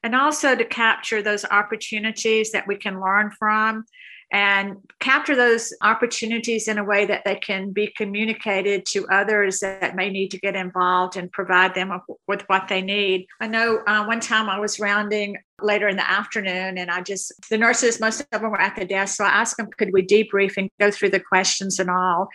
and 0.03 0.15
also 0.15 0.55
to 0.55 0.65
capture 0.65 1.23
those 1.23 1.45
opportunities 1.45 2.53
that 2.53 2.67
we 2.67 2.77
can 2.77 3.01
learn 3.01 3.31
from 3.31 3.85
and 4.33 4.79
capture 4.99 5.37
those 5.37 5.73
opportunities 5.83 6.67
in 6.67 6.79
a 6.79 6.85
way 6.85 7.07
that 7.07 7.23
they 7.25 7.37
can 7.37 7.71
be 7.71 7.93
communicated 7.97 8.85
to 8.85 9.07
others 9.09 9.61
that 9.61 9.95
may 9.95 10.11
need 10.11 10.31
to 10.33 10.39
get 10.39 10.57
involved 10.57 11.17
and 11.17 11.31
provide 11.31 11.75
them 11.75 12.01
with 12.27 12.43
what 12.49 12.67
they 12.67 12.83
need. 12.83 13.27
I 13.41 13.47
know 13.47 13.83
uh, 13.87 14.05
one 14.05 14.19
time 14.19 14.49
I 14.49 14.59
was 14.59 14.81
rounding 14.81 15.37
later 15.63 15.87
in 15.87 15.97
the 15.97 16.11
afternoon 16.11 16.79
and 16.79 16.91
I 16.91 17.03
just, 17.03 17.33
the 17.49 17.59
nurses, 17.59 18.01
most 18.01 18.21
of 18.21 18.41
them 18.41 18.51
were 18.51 18.61
at 18.61 18.75
the 18.75 18.85
desk. 18.85 19.17
So 19.17 19.25
I 19.25 19.29
asked 19.29 19.57
them, 19.57 19.69
could 19.79 19.93
we 19.93 20.05
debrief 20.05 20.57
and 20.57 20.69
go 20.81 20.91
through 20.91 21.11
the 21.11 21.21
questions 21.21 21.79
and 21.79 21.89
all? 21.89 22.29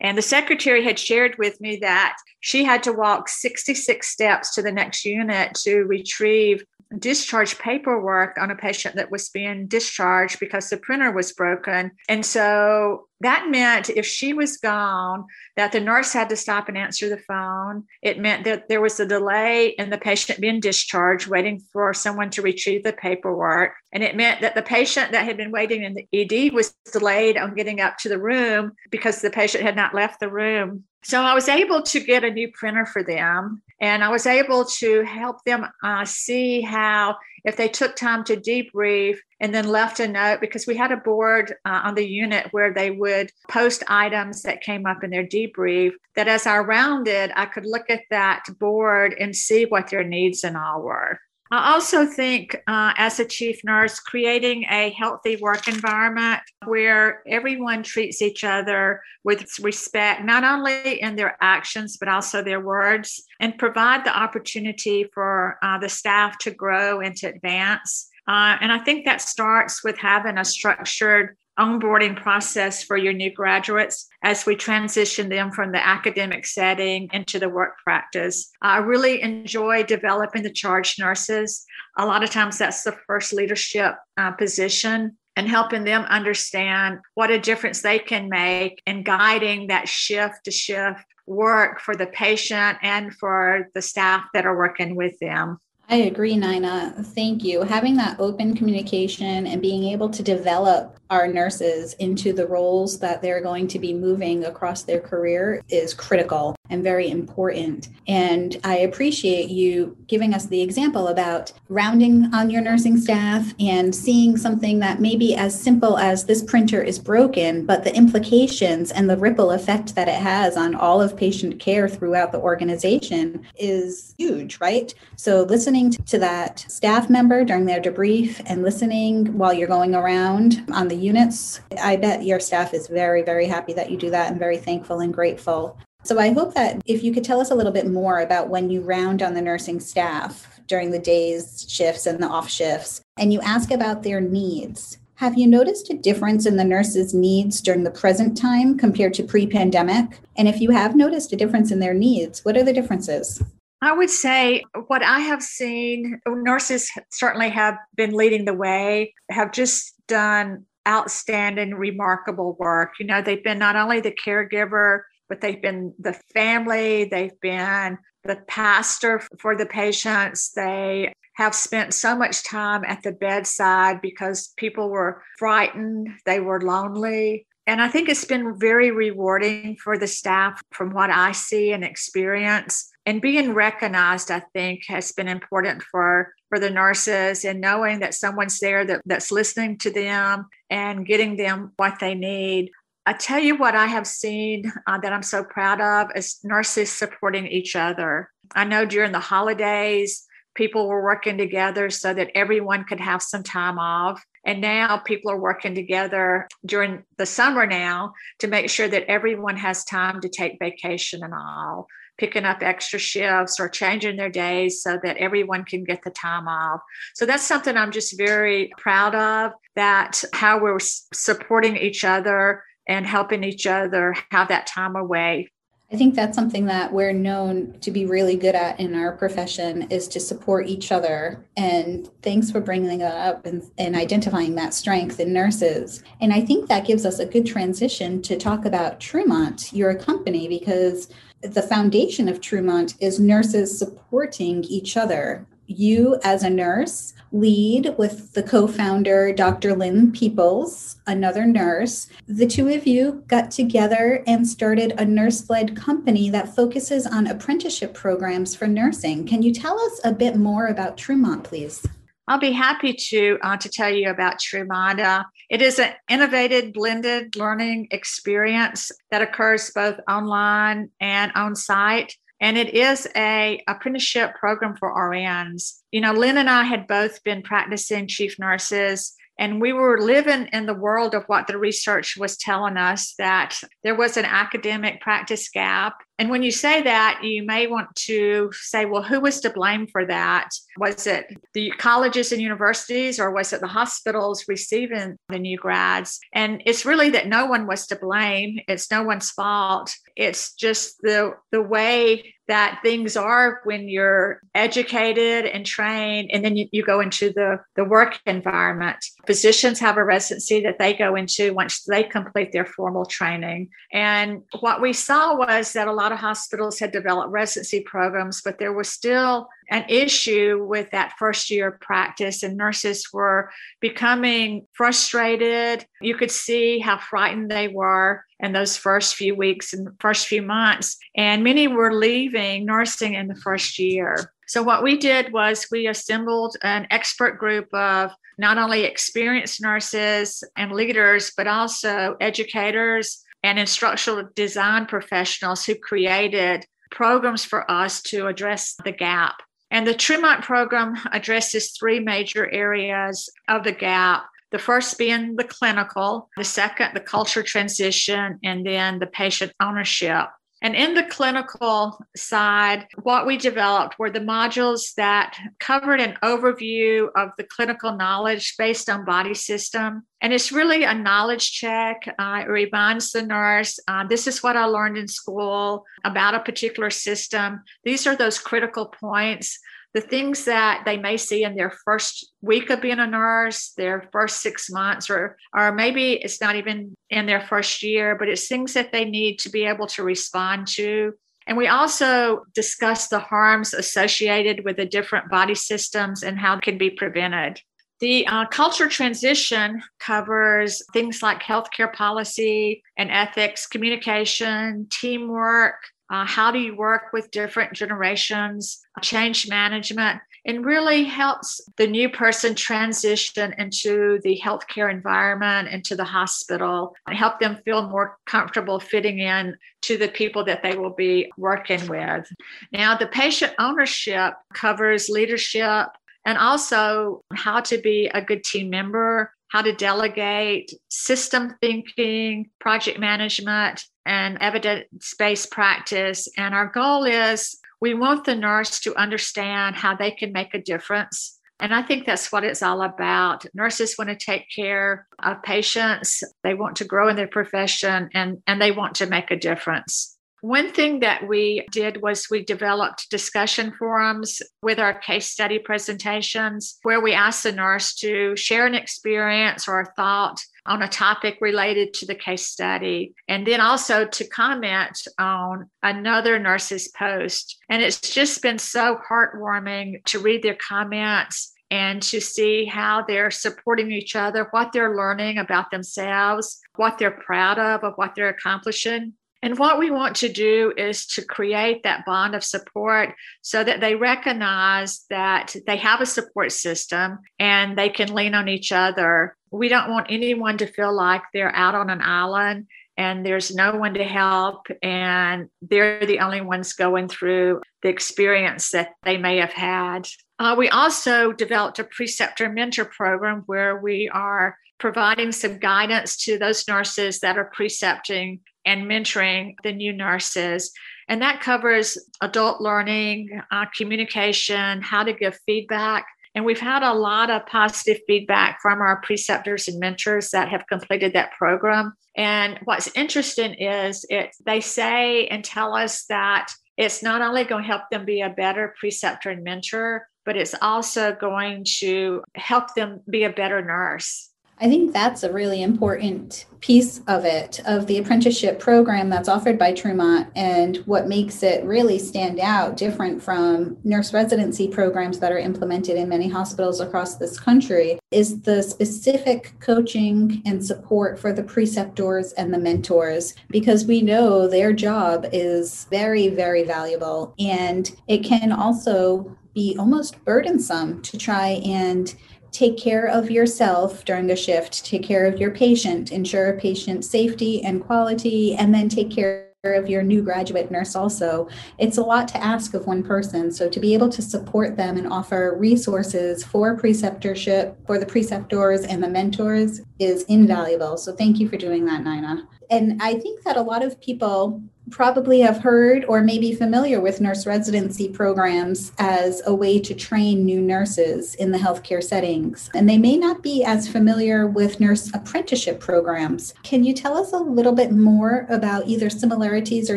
And 0.00 0.18
the 0.18 0.22
secretary 0.22 0.84
had 0.84 0.98
shared 0.98 1.36
with 1.38 1.58
me 1.60 1.76
that 1.76 2.16
she 2.40 2.64
had 2.64 2.82
to 2.82 2.92
walk 2.92 3.30
66 3.30 4.06
steps 4.06 4.54
to 4.54 4.62
the 4.62 4.72
next 4.72 5.06
unit 5.06 5.54
to 5.62 5.84
retrieve 5.84 6.62
discharge 6.98 7.58
paperwork 7.58 8.36
on 8.38 8.50
a 8.50 8.56
patient 8.56 8.96
that 8.96 9.10
was 9.10 9.28
being 9.28 9.66
discharged 9.66 10.38
because 10.38 10.70
the 10.70 10.76
printer 10.76 11.10
was 11.10 11.32
broken. 11.32 11.90
And 12.08 12.24
so 12.24 13.06
that 13.20 13.48
meant 13.50 13.90
if 13.90 14.06
she 14.06 14.32
was 14.32 14.58
gone, 14.58 15.24
that 15.56 15.72
the 15.72 15.80
nurse 15.80 16.12
had 16.12 16.28
to 16.28 16.36
stop 16.36 16.68
and 16.68 16.78
answer 16.78 17.08
the 17.08 17.18
phone. 17.18 17.84
It 18.02 18.20
meant 18.20 18.44
that 18.44 18.68
there 18.68 18.80
was 18.80 19.00
a 19.00 19.06
delay 19.06 19.68
in 19.78 19.90
the 19.90 19.98
patient 19.98 20.40
being 20.40 20.60
discharged, 20.60 21.26
waiting 21.26 21.60
for 21.72 21.92
someone 21.92 22.30
to 22.30 22.42
retrieve 22.42 22.84
the 22.84 22.92
paperwork. 22.92 23.72
And 23.92 24.04
it 24.04 24.16
meant 24.16 24.42
that 24.42 24.54
the 24.54 24.62
patient 24.62 25.12
that 25.12 25.24
had 25.24 25.36
been 25.36 25.50
waiting 25.50 25.82
in 25.82 25.94
the 25.94 26.06
ED 26.12 26.52
was 26.52 26.74
delayed 26.92 27.36
on 27.36 27.54
getting 27.54 27.80
up 27.80 27.98
to 27.98 28.08
the 28.08 28.18
room 28.18 28.72
because 28.90 29.20
the 29.20 29.30
patient 29.30 29.64
had 29.64 29.76
not 29.76 29.94
left 29.94 30.20
the 30.20 30.30
room. 30.30 30.84
So 31.02 31.22
I 31.22 31.34
was 31.34 31.48
able 31.48 31.82
to 31.82 32.00
get 32.00 32.24
a 32.24 32.30
new 32.30 32.50
printer 32.52 32.84
for 32.84 33.02
them, 33.02 33.62
and 33.80 34.02
I 34.02 34.08
was 34.08 34.26
able 34.26 34.64
to 34.64 35.02
help 35.04 35.44
them 35.44 35.66
uh, 35.82 36.04
see 36.04 36.62
how, 36.62 37.16
if 37.44 37.56
they 37.56 37.68
took 37.68 37.94
time 37.94 38.24
to 38.24 38.36
debrief 38.36 39.18
and 39.38 39.54
then 39.54 39.68
left 39.68 40.00
a 40.00 40.08
note, 40.08 40.40
because 40.40 40.66
we 40.66 40.76
had 40.76 40.92
a 40.92 40.96
board 40.96 41.54
uh, 41.64 41.80
on 41.84 41.94
the 41.94 42.06
unit 42.06 42.48
where 42.52 42.72
they 42.72 42.90
would 42.90 43.30
post 43.50 43.82
items 43.88 44.42
that 44.42 44.62
came 44.62 44.86
up 44.86 45.04
in 45.04 45.10
their 45.10 45.26
debrief, 45.26 45.92
that 46.14 46.28
as 46.28 46.46
I 46.46 46.58
rounded, 46.58 47.32
I 47.36 47.46
could 47.46 47.66
look 47.66 47.90
at 47.90 48.04
that 48.10 48.44
board 48.58 49.14
and 49.18 49.36
see 49.36 49.64
what 49.64 49.88
their 49.88 50.04
needs 50.04 50.42
and 50.42 50.56
all 50.56 50.82
were. 50.82 51.18
I 51.50 51.72
also 51.72 52.06
think, 52.06 52.56
uh, 52.66 52.92
as 52.96 53.20
a 53.20 53.24
chief 53.24 53.62
nurse, 53.62 54.00
creating 54.00 54.64
a 54.64 54.90
healthy 54.90 55.36
work 55.36 55.68
environment 55.68 56.40
where 56.64 57.22
everyone 57.26 57.82
treats 57.82 58.20
each 58.20 58.42
other 58.42 59.00
with 59.22 59.46
respect, 59.60 60.24
not 60.24 60.42
only 60.42 61.00
in 61.00 61.14
their 61.14 61.36
actions, 61.40 61.96
but 61.98 62.08
also 62.08 62.42
their 62.42 62.60
words, 62.60 63.22
and 63.38 63.58
provide 63.58 64.04
the 64.04 64.16
opportunity 64.16 65.08
for 65.14 65.58
uh, 65.62 65.78
the 65.78 65.88
staff 65.88 66.36
to 66.38 66.50
grow 66.50 67.00
and 67.00 67.16
to 67.16 67.28
advance. 67.28 68.08
Uh, 68.28 68.56
and 68.60 68.72
I 68.72 68.78
think 68.78 69.04
that 69.04 69.20
starts 69.20 69.84
with 69.84 69.98
having 69.98 70.38
a 70.38 70.44
structured 70.44 71.36
onboarding 71.58 72.20
process 72.20 72.82
for 72.82 72.96
your 72.96 73.12
new 73.12 73.32
graduates 73.32 74.08
as 74.22 74.46
we 74.46 74.56
transition 74.56 75.28
them 75.28 75.50
from 75.50 75.72
the 75.72 75.84
academic 75.84 76.46
setting 76.46 77.08
into 77.12 77.38
the 77.38 77.48
work 77.48 77.78
practice. 77.82 78.50
I 78.60 78.78
really 78.78 79.22
enjoy 79.22 79.84
developing 79.84 80.42
the 80.42 80.52
charge 80.52 80.96
nurses. 80.98 81.64
A 81.96 82.06
lot 82.06 82.22
of 82.22 82.30
times 82.30 82.58
that's 82.58 82.82
the 82.82 82.96
first 83.06 83.32
leadership 83.32 83.94
uh, 84.16 84.32
position 84.32 85.16
and 85.36 85.48
helping 85.48 85.84
them 85.84 86.02
understand 86.02 86.98
what 87.14 87.30
a 87.30 87.38
difference 87.38 87.82
they 87.82 87.98
can 87.98 88.28
make 88.28 88.82
in 88.86 89.02
guiding 89.02 89.66
that 89.66 89.88
shift 89.88 90.44
to 90.44 90.50
shift 90.50 91.04
work 91.26 91.80
for 91.80 91.94
the 91.94 92.06
patient 92.06 92.78
and 92.82 93.12
for 93.14 93.68
the 93.74 93.82
staff 93.82 94.24
that 94.32 94.46
are 94.46 94.56
working 94.56 94.96
with 94.96 95.18
them. 95.18 95.58
I 95.88 95.96
agree, 95.96 96.36
Nina. 96.36 96.94
Thank 97.14 97.44
you. 97.44 97.62
Having 97.62 97.96
that 97.96 98.18
open 98.18 98.56
communication 98.56 99.46
and 99.46 99.62
being 99.62 99.84
able 99.84 100.08
to 100.10 100.22
develop 100.22 100.95
our 101.10 101.28
nurses 101.28 101.94
into 101.94 102.32
the 102.32 102.46
roles 102.46 102.98
that 102.98 103.22
they're 103.22 103.40
going 103.40 103.68
to 103.68 103.78
be 103.78 103.94
moving 103.94 104.44
across 104.44 104.82
their 104.82 105.00
career 105.00 105.62
is 105.68 105.94
critical 105.94 106.55
and 106.70 106.82
very 106.82 107.10
important. 107.10 107.88
And 108.08 108.58
I 108.64 108.78
appreciate 108.78 109.50
you 109.50 109.96
giving 110.06 110.34
us 110.34 110.46
the 110.46 110.62
example 110.62 111.08
about 111.08 111.52
rounding 111.68 112.32
on 112.32 112.50
your 112.50 112.62
nursing 112.62 112.98
staff 112.98 113.52
and 113.58 113.94
seeing 113.94 114.36
something 114.36 114.78
that 114.80 115.00
may 115.00 115.16
be 115.16 115.34
as 115.34 115.58
simple 115.60 115.98
as 115.98 116.24
this 116.24 116.42
printer 116.42 116.82
is 116.82 116.98
broken, 116.98 117.66
but 117.66 117.84
the 117.84 117.94
implications 117.94 118.92
and 118.92 119.10
the 119.10 119.16
ripple 119.16 119.50
effect 119.50 119.94
that 119.94 120.08
it 120.08 120.14
has 120.14 120.56
on 120.56 120.74
all 120.74 121.00
of 121.00 121.16
patient 121.16 121.58
care 121.58 121.88
throughout 121.88 122.32
the 122.32 122.38
organization 122.38 123.44
is 123.56 124.14
huge, 124.18 124.60
right? 124.60 124.94
So 125.16 125.42
listening 125.42 125.90
to 125.90 126.18
that 126.18 126.60
staff 126.68 127.10
member 127.10 127.44
during 127.44 127.66
their 127.66 127.80
debrief 127.80 128.40
and 128.46 128.62
listening 128.62 129.36
while 129.36 129.52
you're 129.52 129.68
going 129.68 129.94
around 129.94 130.64
on 130.72 130.88
the 130.88 130.96
units, 130.96 131.60
I 131.82 131.96
bet 131.96 132.24
your 132.24 132.40
staff 132.40 132.74
is 132.74 132.88
very, 132.88 133.22
very 133.22 133.46
happy 133.46 133.72
that 133.74 133.90
you 133.90 133.96
do 133.96 134.10
that 134.10 134.30
and 134.30 134.38
very 134.38 134.56
thankful 134.56 135.00
and 135.00 135.12
grateful. 135.12 135.78
So 136.06 136.20
I 136.20 136.32
hope 136.32 136.54
that 136.54 136.80
if 136.86 137.02
you 137.02 137.12
could 137.12 137.24
tell 137.24 137.40
us 137.40 137.50
a 137.50 137.54
little 137.56 137.72
bit 137.72 137.88
more 137.88 138.20
about 138.20 138.48
when 138.48 138.70
you 138.70 138.80
round 138.80 139.22
on 139.22 139.34
the 139.34 139.42
nursing 139.42 139.80
staff 139.80 140.60
during 140.68 140.92
the 140.92 141.00
days 141.00 141.66
shifts 141.68 142.06
and 142.06 142.22
the 142.22 142.28
off 142.28 142.48
shifts 142.48 143.00
and 143.18 143.32
you 143.32 143.40
ask 143.40 143.72
about 143.72 144.04
their 144.04 144.20
needs. 144.20 144.98
Have 145.16 145.36
you 145.36 145.48
noticed 145.48 145.90
a 145.90 145.96
difference 145.96 146.46
in 146.46 146.58
the 146.58 146.64
nurses' 146.64 147.12
needs 147.12 147.60
during 147.60 147.82
the 147.82 147.90
present 147.90 148.36
time 148.36 148.78
compared 148.78 149.14
to 149.14 149.24
pre 149.24 149.48
pandemic? 149.48 150.20
And 150.36 150.46
if 150.46 150.60
you 150.60 150.70
have 150.70 150.94
noticed 150.94 151.32
a 151.32 151.36
difference 151.36 151.72
in 151.72 151.80
their 151.80 151.94
needs, 151.94 152.44
what 152.44 152.56
are 152.56 152.62
the 152.62 152.72
differences? 152.72 153.42
I 153.82 153.92
would 153.92 154.10
say 154.10 154.62
what 154.86 155.02
I 155.02 155.18
have 155.18 155.42
seen, 155.42 156.20
nurses 156.24 156.88
certainly 157.10 157.48
have 157.50 157.78
been 157.96 158.12
leading 158.12 158.44
the 158.44 158.54
way, 158.54 159.12
have 159.28 159.50
just 159.50 159.94
done 160.06 160.66
outstanding, 160.86 161.74
remarkable 161.74 162.56
work. 162.60 162.92
You 163.00 163.06
know, 163.06 163.22
they've 163.22 163.42
been 163.42 163.58
not 163.58 163.74
only 163.74 164.00
the 164.00 164.14
caregiver, 164.24 165.00
but 165.28 165.40
they've 165.40 165.60
been 165.60 165.94
the 165.98 166.14
family, 166.34 167.04
they've 167.04 167.40
been 167.40 167.98
the 168.24 168.36
pastor 168.48 169.22
for 169.38 169.56
the 169.56 169.66
patients. 169.66 170.50
They 170.52 171.12
have 171.34 171.54
spent 171.54 171.94
so 171.94 172.16
much 172.16 172.44
time 172.44 172.82
at 172.84 173.02
the 173.02 173.12
bedside 173.12 174.00
because 174.00 174.52
people 174.56 174.90
were 174.90 175.22
frightened, 175.38 176.08
they 176.24 176.40
were 176.40 176.60
lonely. 176.60 177.46
And 177.66 177.82
I 177.82 177.88
think 177.88 178.08
it's 178.08 178.24
been 178.24 178.58
very 178.58 178.92
rewarding 178.92 179.76
for 179.82 179.98
the 179.98 180.06
staff 180.06 180.62
from 180.70 180.90
what 180.90 181.10
I 181.10 181.32
see 181.32 181.72
and 181.72 181.84
experience. 181.84 182.90
And 183.04 183.20
being 183.20 183.54
recognized, 183.54 184.30
I 184.30 184.40
think, 184.52 184.84
has 184.86 185.12
been 185.12 185.28
important 185.28 185.82
for, 185.82 186.32
for 186.48 186.60
the 186.60 186.70
nurses 186.70 187.44
and 187.44 187.60
knowing 187.60 188.00
that 188.00 188.14
someone's 188.14 188.60
there 188.60 188.84
that, 188.84 189.02
that's 189.04 189.32
listening 189.32 189.78
to 189.78 189.90
them 189.90 190.46
and 190.70 191.04
getting 191.04 191.36
them 191.36 191.72
what 191.76 191.98
they 191.98 192.14
need. 192.14 192.70
I 193.08 193.12
tell 193.12 193.38
you 193.38 193.54
what 193.56 193.76
I 193.76 193.86
have 193.86 194.06
seen 194.06 194.72
uh, 194.88 194.98
that 194.98 195.12
I'm 195.12 195.22
so 195.22 195.44
proud 195.44 195.80
of 195.80 196.10
is 196.16 196.40
nurses 196.42 196.90
supporting 196.90 197.46
each 197.46 197.76
other. 197.76 198.30
I 198.52 198.64
know 198.64 198.84
during 198.84 199.12
the 199.12 199.20
holidays, 199.20 200.26
people 200.56 200.88
were 200.88 201.04
working 201.04 201.38
together 201.38 201.88
so 201.88 202.12
that 202.12 202.32
everyone 202.34 202.82
could 202.82 202.98
have 202.98 203.22
some 203.22 203.44
time 203.44 203.78
off. 203.78 204.24
And 204.44 204.60
now 204.60 204.98
people 204.98 205.30
are 205.30 205.38
working 205.38 205.74
together 205.74 206.48
during 206.64 207.04
the 207.16 207.26
summer 207.26 207.64
now 207.64 208.14
to 208.40 208.48
make 208.48 208.70
sure 208.70 208.88
that 208.88 209.04
everyone 209.08 209.56
has 209.56 209.84
time 209.84 210.20
to 210.22 210.28
take 210.28 210.58
vacation 210.58 211.22
and 211.22 211.34
all, 211.34 211.86
picking 212.18 212.44
up 212.44 212.58
extra 212.60 212.98
shifts 212.98 213.60
or 213.60 213.68
changing 213.68 214.16
their 214.16 214.30
days 214.30 214.82
so 214.82 214.98
that 215.04 215.18
everyone 215.18 215.64
can 215.64 215.84
get 215.84 216.02
the 216.02 216.10
time 216.10 216.48
off. 216.48 216.80
So 217.14 217.24
that's 217.24 217.44
something 217.44 217.76
I'm 217.76 217.92
just 217.92 218.18
very 218.18 218.72
proud 218.78 219.14
of 219.14 219.52
that 219.76 220.24
how 220.32 220.58
we're 220.58 220.80
supporting 220.80 221.76
each 221.76 222.02
other 222.02 222.64
and 222.86 223.06
helping 223.06 223.44
each 223.44 223.66
other 223.66 224.14
have 224.30 224.48
that 224.48 224.66
time 224.66 224.96
away 224.96 225.50
I 225.92 225.96
think 225.96 226.16
that's 226.16 226.34
something 226.34 226.66
that 226.66 226.92
we're 226.92 227.12
known 227.12 227.78
to 227.80 227.92
be 227.92 228.06
really 228.06 228.36
good 228.36 228.56
at 228.56 228.80
in 228.80 228.96
our 228.96 229.12
profession 229.12 229.82
is 229.88 230.08
to 230.08 230.20
support 230.20 230.66
each 230.66 230.90
other. 230.90 231.46
And 231.56 232.10
thanks 232.22 232.50
for 232.50 232.60
bringing 232.60 232.98
that 232.98 233.14
up 233.14 233.46
and, 233.46 233.62
and 233.78 233.94
identifying 233.94 234.56
that 234.56 234.74
strength 234.74 235.20
in 235.20 235.32
nurses. 235.32 236.02
And 236.20 236.32
I 236.32 236.40
think 236.40 236.68
that 236.68 236.86
gives 236.86 237.06
us 237.06 237.20
a 237.20 237.26
good 237.26 237.46
transition 237.46 238.20
to 238.22 238.36
talk 238.36 238.64
about 238.64 238.98
Trumont, 238.98 239.72
your 239.72 239.94
company, 239.94 240.48
because 240.48 241.08
the 241.42 241.62
foundation 241.62 242.28
of 242.28 242.40
Trumont 242.40 242.94
is 242.98 243.20
nurses 243.20 243.78
supporting 243.78 244.64
each 244.64 244.96
other. 244.96 245.46
You, 245.68 246.18
as 246.24 246.42
a 246.42 246.50
nurse, 246.50 247.14
lead 247.32 247.94
with 247.98 248.32
the 248.32 248.42
co 248.42 248.66
founder, 248.66 249.32
Dr. 249.32 249.74
Lynn 249.74 250.12
Peoples, 250.12 250.96
another 251.06 251.44
nurse. 251.44 252.08
The 252.26 252.46
two 252.46 252.68
of 252.68 252.86
you 252.86 253.24
got 253.26 253.50
together 253.50 254.22
and 254.26 254.46
started 254.46 254.92
a 254.98 255.04
nurse 255.04 255.48
led 255.50 255.76
company 255.76 256.30
that 256.30 256.54
focuses 256.54 257.06
on 257.06 257.26
apprenticeship 257.26 257.94
programs 257.94 258.54
for 258.54 258.66
nursing. 258.66 259.26
Can 259.26 259.42
you 259.42 259.52
tell 259.52 259.78
us 259.80 260.00
a 260.04 260.12
bit 260.12 260.36
more 260.36 260.66
about 260.66 260.96
Trumont, 260.96 261.44
please? 261.44 261.86
I'll 262.28 262.40
be 262.40 262.52
happy 262.52 262.92
to 262.92 263.38
uh, 263.42 263.56
to 263.58 263.68
tell 263.68 263.90
you 263.90 264.10
about 264.10 264.40
Trumont. 264.40 265.00
Uh, 265.00 265.24
it 265.48 265.62
is 265.62 265.78
an 265.78 265.92
innovative 266.08 266.72
blended 266.72 267.36
learning 267.36 267.88
experience 267.92 268.90
that 269.12 269.22
occurs 269.22 269.70
both 269.72 270.00
online 270.08 270.90
and 271.00 271.30
on 271.36 271.54
site 271.54 272.16
and 272.40 272.58
it 272.58 272.74
is 272.74 273.08
a 273.16 273.62
apprenticeship 273.66 274.34
program 274.34 274.76
for 274.76 274.94
RNs. 274.94 275.80
You 275.90 276.00
know, 276.00 276.12
Lynn 276.12 276.38
and 276.38 276.50
I 276.50 276.64
had 276.64 276.86
both 276.86 277.22
been 277.24 277.42
practicing 277.42 278.08
chief 278.08 278.38
nurses 278.38 279.14
and 279.38 279.60
we 279.60 279.72
were 279.72 280.00
living 280.00 280.48
in 280.52 280.66
the 280.66 280.74
world 280.74 281.14
of 281.14 281.24
what 281.26 281.46
the 281.46 281.58
research 281.58 282.16
was 282.16 282.36
telling 282.36 282.76
us 282.76 283.14
that 283.18 283.60
there 283.84 283.94
was 283.94 284.16
an 284.16 284.24
academic 284.24 285.00
practice 285.00 285.50
gap 285.50 285.94
and 286.18 286.30
when 286.30 286.42
you 286.42 286.50
say 286.50 286.82
that, 286.82 287.20
you 287.22 287.44
may 287.44 287.66
want 287.66 287.94
to 287.94 288.50
say, 288.52 288.86
well, 288.86 289.02
who 289.02 289.20
was 289.20 289.40
to 289.40 289.50
blame 289.50 289.86
for 289.86 290.06
that? 290.06 290.50
Was 290.78 291.06
it 291.06 291.26
the 291.52 291.70
colleges 291.78 292.32
and 292.32 292.40
universities, 292.40 293.20
or 293.20 293.30
was 293.30 293.52
it 293.52 293.60
the 293.60 293.66
hospitals 293.66 294.44
receiving 294.48 295.18
the 295.28 295.38
new 295.38 295.58
grads? 295.58 296.18
And 296.32 296.62
it's 296.64 296.86
really 296.86 297.10
that 297.10 297.28
no 297.28 297.46
one 297.46 297.66
was 297.66 297.86
to 297.88 297.96
blame. 297.96 298.60
It's 298.66 298.90
no 298.90 299.02
one's 299.02 299.30
fault. 299.30 299.94
It's 300.16 300.54
just 300.54 301.02
the 301.02 301.34
the 301.52 301.62
way 301.62 302.34
that 302.48 302.80
things 302.82 303.16
are 303.16 303.60
when 303.64 303.88
you're 303.88 304.40
educated 304.54 305.46
and 305.46 305.66
trained 305.66 306.30
and 306.32 306.44
then 306.44 306.56
you, 306.56 306.68
you 306.70 306.84
go 306.84 307.00
into 307.00 307.32
the, 307.32 307.58
the 307.74 307.84
work 307.84 308.18
environment 308.26 308.96
physicians 309.26 309.80
have 309.80 309.96
a 309.96 310.04
residency 310.04 310.62
that 310.62 310.78
they 310.78 310.94
go 310.94 311.16
into 311.16 311.52
once 311.54 311.82
they 311.84 312.02
complete 312.02 312.52
their 312.52 312.66
formal 312.66 313.04
training 313.04 313.68
and 313.92 314.42
what 314.60 314.80
we 314.80 314.92
saw 314.92 315.36
was 315.36 315.72
that 315.72 315.88
a 315.88 315.92
lot 315.92 316.05
lot 316.06 316.12
of 316.12 316.20
hospitals 316.20 316.78
had 316.78 316.92
developed 316.92 317.32
residency 317.32 317.80
programs, 317.80 318.40
but 318.40 318.60
there 318.60 318.72
was 318.72 318.88
still 318.88 319.48
an 319.70 319.84
issue 319.88 320.64
with 320.64 320.88
that 320.92 321.12
first 321.18 321.50
year 321.50 321.66
of 321.66 321.80
practice, 321.80 322.44
and 322.44 322.56
nurses 322.56 323.12
were 323.12 323.50
becoming 323.80 324.64
frustrated. 324.72 325.84
You 326.00 326.14
could 326.14 326.30
see 326.30 326.78
how 326.78 326.98
frightened 326.98 327.50
they 327.50 327.66
were 327.66 328.24
in 328.38 328.52
those 328.52 328.76
first 328.76 329.16
few 329.16 329.34
weeks 329.34 329.72
and 329.72 329.88
first 329.98 330.28
few 330.28 330.42
months, 330.42 330.96
and 331.16 331.42
many 331.42 331.66
were 331.66 331.92
leaving 331.92 332.64
nursing 332.64 333.14
in 333.14 333.26
the 333.26 333.34
first 333.34 333.76
year. 333.76 334.32
So, 334.46 334.62
what 334.62 334.84
we 334.84 334.96
did 334.98 335.32
was 335.32 335.66
we 335.72 335.88
assembled 335.88 336.56
an 336.62 336.86
expert 336.90 337.36
group 337.36 337.66
of 337.74 338.12
not 338.38 338.58
only 338.58 338.84
experienced 338.84 339.60
nurses 339.60 340.44
and 340.56 340.70
leaders, 340.70 341.32
but 341.36 341.48
also 341.48 342.16
educators 342.20 343.24
and 343.46 343.60
instructional 343.60 344.28
design 344.34 344.86
professionals 344.86 345.64
who 345.64 345.76
created 345.76 346.66
programs 346.90 347.44
for 347.44 347.70
us 347.70 348.02
to 348.02 348.26
address 348.26 348.74
the 348.84 348.90
gap. 348.90 349.36
And 349.70 349.86
the 349.86 349.94
Trumont 349.94 350.42
program 350.42 350.96
addresses 351.12 351.70
three 351.70 352.00
major 352.00 352.52
areas 352.52 353.30
of 353.48 353.62
the 353.62 353.70
gap. 353.70 354.24
The 354.50 354.58
first 354.58 354.98
being 354.98 355.36
the 355.36 355.44
clinical, 355.44 356.28
the 356.36 356.44
second, 356.44 356.90
the 356.94 357.00
culture 357.00 357.42
transition, 357.42 358.40
and 358.42 358.66
then 358.66 358.98
the 358.98 359.06
patient 359.06 359.52
ownership. 359.60 360.26
And 360.66 360.74
in 360.74 360.94
the 360.94 361.04
clinical 361.04 361.96
side, 362.16 362.88
what 363.04 363.24
we 363.24 363.36
developed 363.36 364.00
were 364.00 364.10
the 364.10 364.18
modules 364.18 364.94
that 364.96 365.38
covered 365.60 366.00
an 366.00 366.18
overview 366.24 367.06
of 367.14 367.30
the 367.38 367.44
clinical 367.44 367.96
knowledge 367.96 368.56
based 368.58 368.90
on 368.90 369.04
body 369.04 369.32
system. 369.32 370.04
And 370.20 370.32
it's 370.32 370.50
really 370.50 370.82
a 370.82 370.92
knowledge 370.92 371.52
check. 371.52 372.12
Uh, 372.18 372.42
it 372.44 372.50
reminds 372.50 373.12
the 373.12 373.22
nurse 373.22 373.78
uh, 373.86 374.08
this 374.08 374.26
is 374.26 374.42
what 374.42 374.56
I 374.56 374.64
learned 374.64 374.98
in 374.98 375.06
school 375.06 375.84
about 376.02 376.34
a 376.34 376.40
particular 376.40 376.90
system. 376.90 377.62
These 377.84 378.08
are 378.08 378.16
those 378.16 378.40
critical 378.40 378.86
points 378.86 379.60
the 379.96 380.02
things 380.02 380.44
that 380.44 380.82
they 380.84 380.98
may 380.98 381.16
see 381.16 381.42
in 381.42 381.56
their 381.56 381.70
first 381.70 382.30
week 382.42 382.68
of 382.68 382.82
being 382.82 382.98
a 382.98 383.06
nurse, 383.06 383.72
their 383.78 384.06
first 384.12 384.42
six 384.42 384.68
months, 384.68 385.08
or 385.08 385.38
or 385.54 385.72
maybe 385.72 386.12
it's 386.12 386.38
not 386.38 386.54
even 386.54 386.94
in 387.08 387.24
their 387.24 387.40
first 387.40 387.82
year, 387.82 388.14
but 388.14 388.28
it's 388.28 388.46
things 388.46 388.74
that 388.74 388.92
they 388.92 389.06
need 389.06 389.38
to 389.38 389.48
be 389.48 389.64
able 389.64 389.86
to 389.86 390.02
respond 390.02 390.66
to. 390.66 391.14
And 391.46 391.56
we 391.56 391.68
also 391.68 392.44
discuss 392.54 393.08
the 393.08 393.20
harms 393.20 393.72
associated 393.72 394.66
with 394.66 394.76
the 394.76 394.84
different 394.84 395.30
body 395.30 395.54
systems 395.54 396.22
and 396.22 396.38
how 396.38 396.58
it 396.58 396.62
can 396.62 396.76
be 396.76 396.90
prevented. 396.90 397.62
The 398.00 398.26
uh, 398.26 398.44
culture 398.48 398.90
transition 398.90 399.82
covers 399.98 400.82
things 400.92 401.22
like 401.22 401.40
healthcare 401.40 401.90
policy 401.90 402.82
and 402.98 403.10
ethics, 403.10 403.66
communication, 403.66 404.88
teamwork, 404.90 405.76
uh, 406.10 406.24
how 406.24 406.50
do 406.50 406.58
you 406.58 406.76
work 406.76 407.12
with 407.12 407.30
different 407.30 407.72
generations, 407.72 408.80
change 409.02 409.48
management, 409.48 410.20
and 410.44 410.64
really 410.64 411.02
helps 411.02 411.60
the 411.76 411.86
new 411.86 412.08
person 412.08 412.54
transition 412.54 413.52
into 413.58 414.20
the 414.22 414.40
healthcare 414.42 414.90
environment, 414.90 415.68
into 415.68 415.96
the 415.96 416.04
hospital, 416.04 416.94
and 417.08 417.16
help 417.16 417.40
them 417.40 417.58
feel 417.64 417.88
more 417.88 418.16
comfortable 418.26 418.78
fitting 418.78 419.18
in 419.18 419.56
to 419.82 419.96
the 419.96 420.08
people 420.08 420.44
that 420.44 420.62
they 420.62 420.76
will 420.76 420.94
be 420.94 421.30
working 421.36 421.84
with. 421.88 422.28
Now, 422.72 422.96
the 422.96 423.08
patient 423.08 423.54
ownership 423.58 424.34
covers 424.54 425.08
leadership 425.08 425.88
and 426.24 426.38
also 426.38 427.22
how 427.34 427.60
to 427.60 427.78
be 427.78 428.08
a 428.14 428.22
good 428.22 428.44
team 428.44 428.70
member, 428.70 429.32
how 429.48 429.62
to 429.62 429.72
delegate, 429.72 430.72
system 430.88 431.56
thinking, 431.60 432.50
project 432.60 432.98
management, 433.00 433.84
and 434.06 434.38
evidence 434.40 435.14
based 435.18 435.50
practice. 435.50 436.28
And 436.38 436.54
our 436.54 436.68
goal 436.68 437.04
is 437.04 437.58
we 437.80 437.92
want 437.92 438.24
the 438.24 438.34
nurse 438.34 438.80
to 438.80 438.96
understand 438.96 439.76
how 439.76 439.94
they 439.94 440.10
can 440.10 440.32
make 440.32 440.54
a 440.54 440.62
difference. 440.62 441.38
And 441.58 441.74
I 441.74 441.82
think 441.82 442.04
that's 442.04 442.30
what 442.30 442.44
it's 442.44 442.62
all 442.62 442.82
about. 442.82 443.44
Nurses 443.54 443.96
want 443.98 444.10
to 444.10 444.16
take 444.16 444.46
care 444.54 445.06
of 445.22 445.42
patients, 445.42 446.22
they 446.42 446.54
want 446.54 446.76
to 446.76 446.84
grow 446.84 447.08
in 447.08 447.16
their 447.16 447.28
profession, 447.28 448.10
and, 448.14 448.42
and 448.46 448.60
they 448.60 448.72
want 448.72 448.94
to 448.96 449.06
make 449.06 449.30
a 449.30 449.36
difference. 449.36 450.15
One 450.42 450.70
thing 450.70 451.00
that 451.00 451.26
we 451.26 451.66
did 451.72 452.02
was 452.02 452.28
we 452.30 452.44
developed 452.44 453.10
discussion 453.10 453.72
forums 453.78 454.42
with 454.62 454.78
our 454.78 454.94
case 454.94 455.28
study 455.28 455.58
presentations 455.58 456.78
where 456.82 457.00
we 457.00 457.14
asked 457.14 457.42
the 457.44 457.52
nurse 457.52 457.94
to 457.96 458.36
share 458.36 458.66
an 458.66 458.74
experience 458.74 459.66
or 459.66 459.80
a 459.80 459.92
thought 459.96 460.40
on 460.66 460.82
a 460.82 460.88
topic 460.88 461.38
related 461.40 461.94
to 461.94 462.06
the 462.06 462.14
case 462.14 462.46
study, 462.46 463.14
and 463.28 463.46
then 463.46 463.60
also 463.60 464.04
to 464.04 464.26
comment 464.26 465.00
on 465.18 465.70
another 465.82 466.38
nurse's 466.38 466.88
post. 466.88 467.56
And 467.68 467.82
it's 467.82 468.00
just 468.00 468.42
been 468.42 468.58
so 468.58 468.98
heartwarming 469.08 470.04
to 470.06 470.18
read 470.18 470.42
their 470.42 470.56
comments 470.56 471.52
and 471.70 472.02
to 472.02 472.20
see 472.20 472.64
how 472.64 473.04
they're 473.06 473.30
supporting 473.30 473.90
each 473.90 474.14
other, 474.14 474.48
what 474.50 474.72
they're 474.72 474.96
learning 474.96 475.38
about 475.38 475.70
themselves, 475.70 476.60
what 476.76 476.98
they're 476.98 477.10
proud 477.10 477.58
of, 477.58 477.82
of 477.82 477.94
what 477.96 478.14
they're 478.14 478.28
accomplishing. 478.28 479.14
And 479.42 479.58
what 479.58 479.78
we 479.78 479.90
want 479.90 480.16
to 480.16 480.28
do 480.28 480.72
is 480.76 481.06
to 481.08 481.24
create 481.24 481.82
that 481.82 482.04
bond 482.04 482.34
of 482.34 482.42
support 482.42 483.14
so 483.42 483.62
that 483.62 483.80
they 483.80 483.94
recognize 483.94 485.04
that 485.10 485.54
they 485.66 485.76
have 485.76 486.00
a 486.00 486.06
support 486.06 486.52
system 486.52 487.18
and 487.38 487.76
they 487.76 487.88
can 487.88 488.14
lean 488.14 488.34
on 488.34 488.48
each 488.48 488.72
other. 488.72 489.36
We 489.50 489.68
don't 489.68 489.90
want 489.90 490.08
anyone 490.10 490.58
to 490.58 490.66
feel 490.66 490.92
like 490.92 491.22
they're 491.32 491.54
out 491.54 491.74
on 491.74 491.90
an 491.90 492.00
island 492.00 492.66
and 492.96 493.24
there's 493.24 493.54
no 493.54 493.76
one 493.76 493.94
to 493.94 494.04
help, 494.04 494.68
and 494.82 495.50
they're 495.60 496.06
the 496.06 496.20
only 496.20 496.40
ones 496.40 496.72
going 496.72 497.08
through 497.08 497.60
the 497.82 497.88
experience 497.88 498.70
that 498.70 498.94
they 499.02 499.18
may 499.18 499.36
have 499.36 499.52
had. 499.52 500.08
Uh, 500.38 500.54
we 500.56 500.68
also 500.70 501.32
developed 501.32 501.78
a 501.78 501.84
preceptor 501.84 502.48
mentor 502.48 502.86
program 502.86 503.42
where 503.46 503.78
we 503.78 504.08
are 504.12 504.56
providing 504.78 505.32
some 505.32 505.58
guidance 505.58 506.16
to 506.16 506.38
those 506.38 506.66
nurses 506.68 507.20
that 507.20 507.38
are 507.38 507.50
precepting 507.52 508.40
and 508.66 508.84
mentoring 508.84 509.54
the 509.62 509.72
new 509.72 509.92
nurses. 509.92 510.72
And 511.08 511.22
that 511.22 511.40
covers 511.40 511.96
adult 512.20 512.60
learning, 512.60 513.40
uh, 513.50 513.66
communication, 513.76 514.82
how 514.82 515.04
to 515.04 515.12
give 515.12 515.38
feedback. 515.46 516.04
And 516.34 516.44
we've 516.44 516.60
had 516.60 516.82
a 516.82 516.92
lot 516.92 517.30
of 517.30 517.46
positive 517.46 518.02
feedback 518.06 518.60
from 518.60 518.80
our 518.80 519.00
preceptors 519.00 519.68
and 519.68 519.80
mentors 519.80 520.30
that 520.30 520.50
have 520.50 520.66
completed 520.66 521.14
that 521.14 521.32
program. 521.32 521.94
And 522.16 522.58
what's 522.64 522.94
interesting 522.94 523.54
is 523.54 524.04
it 524.10 524.36
they 524.44 524.60
say 524.60 525.28
and 525.28 525.44
tell 525.44 525.74
us 525.74 526.04
that 526.06 526.52
it's 526.76 527.02
not 527.02 527.22
only 527.22 527.44
going 527.44 527.62
to 527.62 527.68
help 527.68 527.84
them 527.90 528.04
be 528.04 528.20
a 528.20 528.28
better 528.28 528.74
preceptor 528.78 529.30
and 529.30 529.44
mentor, 529.44 530.06
but 530.26 530.36
it's 530.36 530.54
also 530.60 531.14
going 531.14 531.64
to 531.78 532.22
help 532.34 532.74
them 532.74 533.00
be 533.08 533.24
a 533.24 533.30
better 533.30 533.64
nurse. 533.64 534.25
I 534.58 534.68
think 534.68 534.92
that's 534.92 535.22
a 535.22 535.32
really 535.32 535.62
important 535.62 536.46
piece 536.60 537.00
of 537.06 537.26
it, 537.26 537.60
of 537.66 537.86
the 537.86 537.98
apprenticeship 537.98 538.58
program 538.58 539.10
that's 539.10 539.28
offered 539.28 539.58
by 539.58 539.72
Trumont, 539.72 540.28
and 540.34 540.78
what 540.86 541.08
makes 541.08 541.42
it 541.42 541.62
really 541.64 541.98
stand 541.98 542.40
out 542.40 542.76
different 542.76 543.22
from 543.22 543.76
nurse 543.84 544.14
residency 544.14 544.66
programs 544.66 545.18
that 545.18 545.30
are 545.30 545.38
implemented 545.38 545.96
in 545.96 546.08
many 546.08 546.28
hospitals 546.28 546.80
across 546.80 547.16
this 547.16 547.38
country 547.38 547.98
is 548.10 548.40
the 548.42 548.62
specific 548.62 549.54
coaching 549.60 550.42
and 550.46 550.64
support 550.64 551.18
for 551.18 551.34
the 551.34 551.42
preceptors 551.42 552.32
and 552.32 552.52
the 552.52 552.58
mentors, 552.58 553.34
because 553.50 553.84
we 553.84 554.00
know 554.00 554.48
their 554.48 554.72
job 554.72 555.26
is 555.32 555.86
very, 555.90 556.28
very 556.28 556.64
valuable. 556.64 557.34
And 557.38 557.94
it 558.08 558.24
can 558.24 558.52
also 558.52 559.36
be 559.54 559.76
almost 559.78 560.22
burdensome 560.24 561.00
to 561.00 561.16
try 561.16 561.60
and 561.64 562.14
take 562.52 562.78
care 562.78 563.06
of 563.06 563.30
yourself 563.30 564.04
during 564.04 564.30
a 564.30 564.36
shift, 564.36 564.84
take 564.84 565.02
care 565.02 565.26
of 565.26 565.38
your 565.38 565.50
patient, 565.50 566.12
ensure 566.12 566.58
patient 566.58 567.04
safety 567.04 567.62
and 567.62 567.84
quality, 567.84 568.54
and 568.54 568.74
then 568.74 568.88
take 568.88 569.10
care 569.10 569.46
of 569.64 569.88
your 569.88 570.02
new 570.02 570.22
graduate 570.22 570.70
nurse 570.70 570.94
also. 570.94 571.48
It's 571.78 571.98
a 571.98 572.02
lot 572.02 572.28
to 572.28 572.42
ask 572.42 572.74
of 572.74 572.86
one 572.86 573.02
person. 573.02 573.50
So 573.50 573.68
to 573.68 573.80
be 573.80 573.94
able 573.94 574.08
to 574.10 574.22
support 574.22 574.76
them 574.76 574.96
and 574.96 575.08
offer 575.08 575.56
resources 575.58 576.44
for 576.44 576.76
preceptorship, 576.76 577.74
for 577.86 577.98
the 577.98 578.06
preceptors 578.06 578.82
and 578.82 579.02
the 579.02 579.08
mentors 579.08 579.80
is 579.98 580.22
invaluable. 580.24 580.96
So 580.96 581.12
thank 581.14 581.38
you 581.40 581.48
for 581.48 581.56
doing 581.56 581.84
that, 581.86 582.04
Nina. 582.04 582.46
And 582.70 583.02
I 583.02 583.14
think 583.14 583.42
that 583.44 583.56
a 583.56 583.62
lot 583.62 583.84
of 583.84 584.00
people 584.00 584.62
probably 584.90 585.40
have 585.40 585.58
heard 585.58 586.04
or 586.06 586.22
may 586.22 586.38
be 586.38 586.54
familiar 586.54 587.00
with 587.00 587.20
nurse 587.20 587.46
residency 587.46 588.08
programs 588.08 588.92
as 588.98 589.42
a 589.46 589.54
way 589.54 589.80
to 589.80 589.94
train 589.94 590.44
new 590.44 590.60
nurses 590.60 591.34
in 591.34 591.50
the 591.50 591.58
healthcare 591.58 592.02
settings. 592.02 592.70
And 592.74 592.88
they 592.88 592.98
may 592.98 593.16
not 593.16 593.42
be 593.42 593.64
as 593.64 593.88
familiar 593.88 594.46
with 594.46 594.80
nurse 594.80 595.12
apprenticeship 595.12 595.80
programs. 595.80 596.54
Can 596.62 596.84
you 596.84 596.94
tell 596.94 597.16
us 597.16 597.32
a 597.32 597.38
little 597.38 597.72
bit 597.72 597.92
more 597.92 598.46
about 598.48 598.86
either 598.86 599.10
similarities 599.10 599.90
or 599.90 599.96